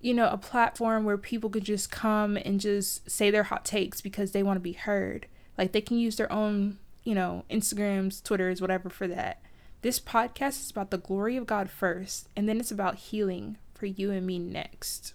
you 0.01 0.13
know, 0.13 0.29
a 0.29 0.37
platform 0.37 1.03
where 1.05 1.17
people 1.17 1.49
could 1.49 1.63
just 1.63 1.91
come 1.91 2.37
and 2.37 2.59
just 2.59 3.09
say 3.09 3.29
their 3.29 3.43
hot 3.43 3.63
takes 3.63 4.01
because 4.01 4.31
they 4.31 4.43
want 4.43 4.57
to 4.57 4.61
be 4.61 4.73
heard. 4.73 5.27
Like 5.57 5.71
they 5.71 5.81
can 5.81 5.97
use 5.97 6.15
their 6.15 6.31
own, 6.31 6.77
you 7.03 7.13
know, 7.13 7.45
Instagrams, 7.49 8.23
Twitters, 8.23 8.61
whatever 8.61 8.89
for 8.89 9.07
that. 9.07 9.41
This 9.81 9.99
podcast 9.99 10.61
is 10.61 10.71
about 10.71 10.91
the 10.91 10.97
glory 10.97 11.37
of 11.37 11.47
God 11.47 11.69
first, 11.69 12.29
and 12.35 12.47
then 12.47 12.59
it's 12.59 12.71
about 12.71 12.95
healing 12.95 13.57
for 13.73 13.87
you 13.87 14.11
and 14.11 14.27
me 14.27 14.37
next. 14.37 15.13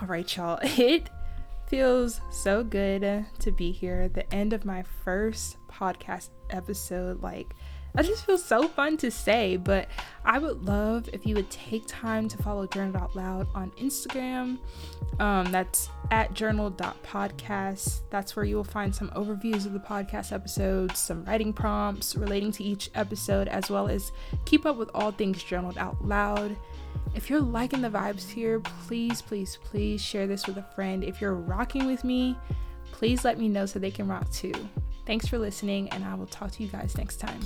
All 0.00 0.08
right, 0.08 0.36
y'all. 0.36 0.58
It 0.78 1.08
feels 1.66 2.20
so 2.30 2.62
good 2.62 3.24
to 3.38 3.52
be 3.52 3.72
here 3.72 4.08
the 4.08 4.32
end 4.34 4.52
of 4.52 4.66
my 4.66 4.84
first 5.02 5.56
podcast 5.70 6.28
episode. 6.50 7.22
Like, 7.22 7.46
that 7.94 8.04
just 8.04 8.26
feels 8.26 8.44
so 8.44 8.66
fun 8.66 8.96
to 8.98 9.10
say, 9.10 9.56
but 9.56 9.88
I 10.24 10.38
would 10.38 10.64
love 10.64 11.08
if 11.12 11.24
you 11.24 11.36
would 11.36 11.48
take 11.48 11.84
time 11.86 12.28
to 12.28 12.36
follow 12.38 12.66
Journal 12.66 13.00
Out 13.00 13.14
Loud 13.14 13.46
on 13.54 13.70
Instagram. 13.72 14.58
Um, 15.20 15.52
that's 15.52 15.88
at 16.10 16.34
journal.podcast. 16.34 18.00
That's 18.10 18.34
where 18.34 18.44
you 18.44 18.56
will 18.56 18.64
find 18.64 18.92
some 18.92 19.10
overviews 19.10 19.64
of 19.64 19.72
the 19.72 19.78
podcast 19.78 20.32
episodes, 20.32 20.98
some 20.98 21.24
writing 21.24 21.52
prompts 21.52 22.16
relating 22.16 22.50
to 22.52 22.64
each 22.64 22.90
episode, 22.96 23.46
as 23.46 23.70
well 23.70 23.88
as 23.88 24.10
keep 24.44 24.66
up 24.66 24.76
with 24.76 24.90
all 24.92 25.12
things 25.12 25.44
journaled 25.44 25.78
out 25.78 26.04
loud. 26.04 26.56
If 27.14 27.30
you're 27.30 27.40
liking 27.40 27.80
the 27.80 27.90
vibes 27.90 28.28
here, 28.28 28.58
please, 28.88 29.22
please, 29.22 29.58
please 29.62 30.02
share 30.02 30.26
this 30.26 30.48
with 30.48 30.56
a 30.56 30.66
friend. 30.74 31.04
If 31.04 31.20
you're 31.20 31.34
rocking 31.34 31.86
with 31.86 32.02
me, 32.02 32.36
please 32.90 33.24
let 33.24 33.38
me 33.38 33.48
know 33.48 33.66
so 33.66 33.78
they 33.78 33.92
can 33.92 34.08
rock 34.08 34.28
too. 34.32 34.52
Thanks 35.06 35.28
for 35.28 35.38
listening, 35.38 35.88
and 35.90 36.04
I 36.04 36.14
will 36.14 36.26
talk 36.26 36.50
to 36.52 36.62
you 36.62 36.68
guys 36.68 36.96
next 36.96 37.18
time. 37.18 37.40